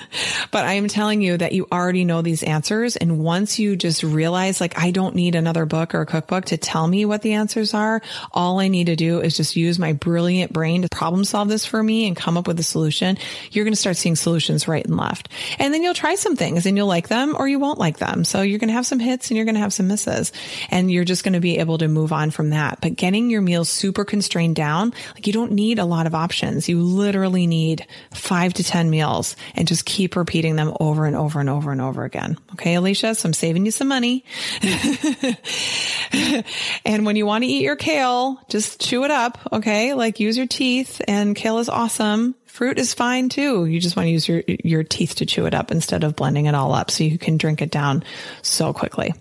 but 0.51 0.65
I 0.65 0.73
am 0.73 0.87
telling 0.87 1.21
you 1.21 1.37
that 1.37 1.51
you 1.51 1.67
already 1.71 2.03
know 2.03 2.21
these 2.21 2.41
answers. 2.41 2.95
And 2.95 3.19
once 3.19 3.59
you 3.59 3.75
just 3.75 4.01
realize 4.03 4.38
like, 4.61 4.77
I 4.77 4.91
don't 4.91 5.15
need 5.15 5.35
another 5.35 5.65
book 5.65 5.93
or 5.93 6.01
a 6.01 6.05
cookbook 6.05 6.45
to 6.45 6.57
tell 6.57 6.87
me 6.87 7.05
what 7.05 7.21
the 7.21 7.33
answers 7.33 7.73
are, 7.73 8.01
all 8.31 8.59
I 8.59 8.67
need 8.67 8.87
to 8.87 8.95
do 8.95 9.21
is 9.21 9.35
just 9.35 9.55
use 9.55 9.79
my 9.79 9.93
brilliant 9.93 10.53
brain 10.53 10.81
to 10.83 10.89
problem 10.89 11.23
solve 11.23 11.47
this 11.47 11.65
for 11.65 11.81
me 11.81 12.07
and 12.07 12.15
come 12.15 12.37
up 12.37 12.47
with 12.47 12.59
a 12.59 12.63
solution. 12.63 13.17
You're 13.51 13.65
going 13.65 13.73
to 13.73 13.79
start 13.79 13.97
seeing 13.97 14.15
solutions 14.15 14.67
right 14.67 14.85
and 14.85 14.97
left. 14.97 15.29
And 15.57 15.73
then 15.73 15.83
you'll 15.83 15.93
try 15.93 16.15
some 16.15 16.35
things 16.35 16.65
and 16.65 16.77
you'll 16.77 16.87
like 16.87 17.07
them 17.07 17.35
or 17.37 17.47
you 17.47 17.59
won't 17.59 17.79
like 17.79 17.97
them. 17.97 18.23
So 18.23 18.41
you're 18.41 18.59
going 18.59 18.69
to 18.69 18.73
have 18.73 18.85
some 18.85 18.99
hits 18.99 19.29
and 19.29 19.37
you're 19.37 19.45
going 19.45 19.55
to 19.55 19.61
have 19.61 19.73
some 19.73 19.87
misses 19.87 20.31
and 20.69 20.91
you're 20.91 21.05
just 21.05 21.23
going 21.23 21.33
to 21.33 21.39
be 21.39 21.57
able 21.57 21.77
to 21.79 21.87
move 21.87 22.13
on 22.13 22.31
from 22.31 22.51
that. 22.51 22.79
But 22.81 22.95
getting 22.95 23.29
your 23.29 23.41
meals 23.41 23.69
super 23.69 24.05
constrained 24.05 24.55
down, 24.55 24.93
like 25.15 25.27
you 25.27 25.33
don't 25.33 25.51
need 25.51 25.79
a 25.79 25.85
lot 25.85 26.07
of 26.07 26.15
options. 26.15 26.69
You 26.69 26.81
literally 26.81 27.47
need 27.47 27.85
five 28.13 28.53
to 28.55 28.63
10 28.63 28.89
meals 28.89 29.35
and 29.55 29.67
just 29.67 29.85
keep 29.85 30.15
repeating 30.15 30.55
them 30.55 30.75
over 30.79 31.05
and 31.05 31.15
over 31.15 31.39
and 31.39 31.49
over 31.49 31.71
and 31.71 31.81
over 31.81 32.03
again. 32.03 32.37
Okay, 32.53 32.75
Alicia. 32.75 33.15
So 33.15 33.27
I'm 33.27 33.33
saving 33.33 33.65
you 33.65 33.71
some 33.71 33.87
money. 33.87 34.23
and 36.85 37.05
when 37.05 37.15
you 37.15 37.25
want 37.25 37.43
to 37.43 37.49
eat 37.49 37.61
your 37.61 37.75
kale, 37.75 38.41
just 38.49 38.79
chew 38.79 39.03
it 39.03 39.11
up. 39.11 39.37
Okay. 39.51 39.93
Like 39.93 40.19
use 40.19 40.37
your 40.37 40.47
teeth 40.47 41.01
and 41.07 41.35
kale 41.35 41.59
is 41.59 41.69
awesome. 41.69 42.35
Fruit 42.49 42.79
is 42.79 42.93
fine 42.95 43.29
too. 43.29 43.65
You 43.65 43.79
just 43.79 43.95
want 43.95 44.07
to 44.07 44.11
use 44.11 44.27
your, 44.27 44.43
your 44.47 44.83
teeth 44.83 45.15
to 45.15 45.25
chew 45.25 45.45
it 45.45 45.53
up 45.53 45.71
instead 45.71 46.03
of 46.03 46.15
blending 46.15 46.47
it 46.47 46.55
all 46.55 46.73
up 46.73 46.89
so 46.89 47.03
you 47.03 47.17
can 47.19 47.37
drink 47.37 47.61
it 47.61 47.69
down 47.69 48.03
so 48.41 48.73
quickly. 48.73 49.13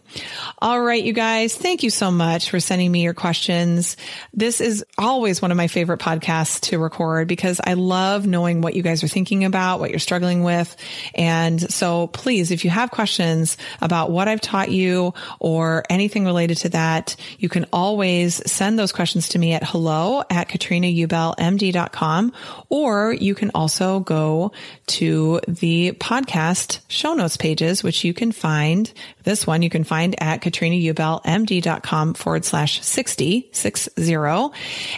All 0.61 0.81
right, 0.81 1.05
you 1.05 1.13
guys, 1.13 1.55
thank 1.55 1.83
you 1.83 1.91
so 1.91 2.11
much 2.11 2.49
for 2.49 2.59
sending 2.59 2.91
me 2.91 3.03
your 3.03 3.13
questions. 3.13 3.99
This 4.33 4.63
is 4.63 4.83
always 4.97 5.43
one 5.43 5.51
of 5.51 5.57
my 5.59 5.69
favorite 5.69 6.01
podcasts 6.01 6.61
to 6.63 6.79
record 6.79 7.29
because 7.29 7.61
I 7.63 7.75
love 7.75 8.27
knowing 8.27 8.63
what 8.63 8.75
you 8.75 8.83
guys 8.83 9.05
are 9.05 9.09
thinking 9.09 9.45
about, 9.45 9.79
what 9.79 9.91
you're 9.91 9.99
struggling 9.99 10.43
with. 10.43 10.75
And 11.15 11.61
so 11.73 12.07
please, 12.07 12.51
if 12.51 12.65
you 12.65 12.71
have 12.71 12.91
questions 12.91 13.59
about 13.83 14.11
what 14.11 14.27
I've 14.27 14.41
taught 14.41 14.71
you 14.71 15.13
or 15.39 15.85
anything 15.91 16.25
related 16.25 16.57
to 16.59 16.71
that, 16.71 17.15
you 17.39 17.51
can 17.51 17.67
always 17.75 18.51
send 18.51 18.79
those 18.79 18.91
questions 18.91 19.29
to 19.31 19.39
me 19.39 19.53
at 19.53 19.65
hello 19.65 20.23
at 20.31 20.49
katrinaubelmd.com 20.49 22.33
or 22.71 23.18
you 23.23 23.35
can 23.35 23.51
also 23.55 24.01
go 24.01 24.53
to 24.87 25.41
the 25.47 25.93
podcast 25.93 26.81
show 26.89 27.15
notes 27.15 27.37
pages, 27.37 27.83
which 27.83 28.05
you 28.05 28.15
can 28.15 28.33
find 28.33 28.93
this 29.25 29.47
one 29.47 29.61
you 29.61 29.69
can 29.69 29.85
find 29.85 30.21
at 30.23 30.41
katrinaubelmd.com 30.41 32.15
forward 32.15 32.45
slash 32.45 32.83
60, 32.83 33.51
six 33.53 33.89
zero, 34.01 34.53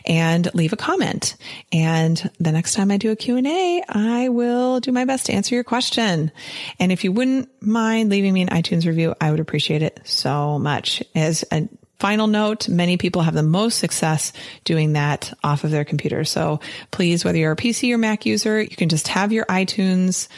and 0.07 0.55
leave 0.55 0.73
a 0.73 0.77
comment. 0.77 1.37
And 1.73 2.31
the 2.39 2.53
next 2.53 2.75
time 2.75 2.91
I 2.91 2.97
do 2.97 3.11
a 3.11 3.17
Q&A, 3.17 3.83
I 3.89 4.29
will 4.29 4.79
do 4.81 4.93
my 4.93 5.05
best 5.05 5.27
to 5.27 5.33
answer 5.33 5.55
your 5.55 5.65
question. 5.65 6.31
And 6.79 6.93
if 6.93 7.03
you 7.03 7.11
wouldn't 7.13 7.49
mind 7.61 8.11
leaving 8.11 8.33
me 8.33 8.43
an 8.43 8.49
iTunes 8.51 8.87
review, 8.87 9.15
I 9.21 9.33
would 9.33 9.41
appreciate 9.41 9.83
it 9.83 10.01
so 10.05 10.59
much. 10.59 11.03
As 11.15 11.45
a 11.51 11.69
Final 12.01 12.27
note, 12.27 12.67
many 12.67 12.97
people 12.97 13.21
have 13.21 13.35
the 13.35 13.43
most 13.43 13.79
success 13.79 14.33
doing 14.65 14.95
that 14.95 15.35
off 15.45 15.65
of 15.65 15.71
their 15.71 15.85
computer. 15.85 16.25
So 16.25 16.61
please, 16.91 17.27
whether 17.27 17.37
you're 17.37 17.53
a 17.53 17.57
PC 17.57 17.93
or 17.93 17.99
Mac 17.99 18.25
user, 18.25 18.61
you 18.61 18.75
can 18.75 18.89
just 18.89 19.07
have 19.09 19.33
your 19.33 19.45
iTunes 19.45 20.29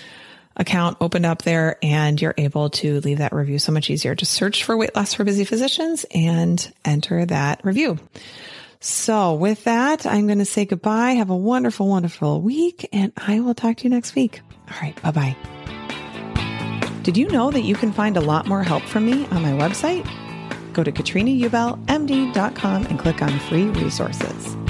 account 0.57 0.97
opened 1.01 1.25
up 1.25 1.43
there 1.43 1.79
and 1.81 2.21
you're 2.21 2.35
able 2.37 2.71
to 2.71 3.01
leave 3.01 3.19
that 3.19 3.33
review 3.33 3.61
so 3.61 3.71
much 3.71 3.91
easier. 3.91 4.17
Just 4.17 4.33
search 4.33 4.65
for 4.65 4.77
weight 4.77 4.95
loss 4.97 5.15
for 5.15 5.23
busy 5.23 5.45
physicians 5.45 6.05
and 6.13 6.73
enter 6.85 7.25
that 7.27 7.65
review. 7.65 7.97
So 8.81 9.35
with 9.35 9.63
that, 9.63 10.05
I'm 10.05 10.27
going 10.27 10.41
to 10.41 10.45
say 10.45 10.65
goodbye. 10.65 11.13
Have 11.13 11.31
a 11.31 11.37
wonderful, 11.37 11.87
wonderful 11.87 12.41
week 12.41 12.89
and 12.93 13.13
I 13.17 13.39
will 13.39 13.55
talk 13.55 13.77
to 13.79 13.85
you 13.85 13.91
next 13.91 14.17
week. 14.17 14.41
All 14.69 14.77
right. 14.83 15.01
Bye 15.01 15.11
bye. 15.13 15.37
Did 17.05 17.17
you 17.17 17.29
know 17.29 17.53
that 17.53 17.63
you 17.63 17.77
can 17.77 17.93
find 17.93 18.17
a 18.17 18.21
lot 18.21 18.49
more 18.49 18.65
help 18.65 18.83
from 18.83 19.07
me 19.07 19.27
on 19.27 19.43
my 19.43 19.53
website? 19.53 20.05
Go 20.73 20.83
to 20.83 20.93
katrinaubelmd.com 20.93 22.87
and 22.87 22.99
click 22.99 23.23
on 23.23 23.39
free 23.41 23.67
resources. 23.67 24.62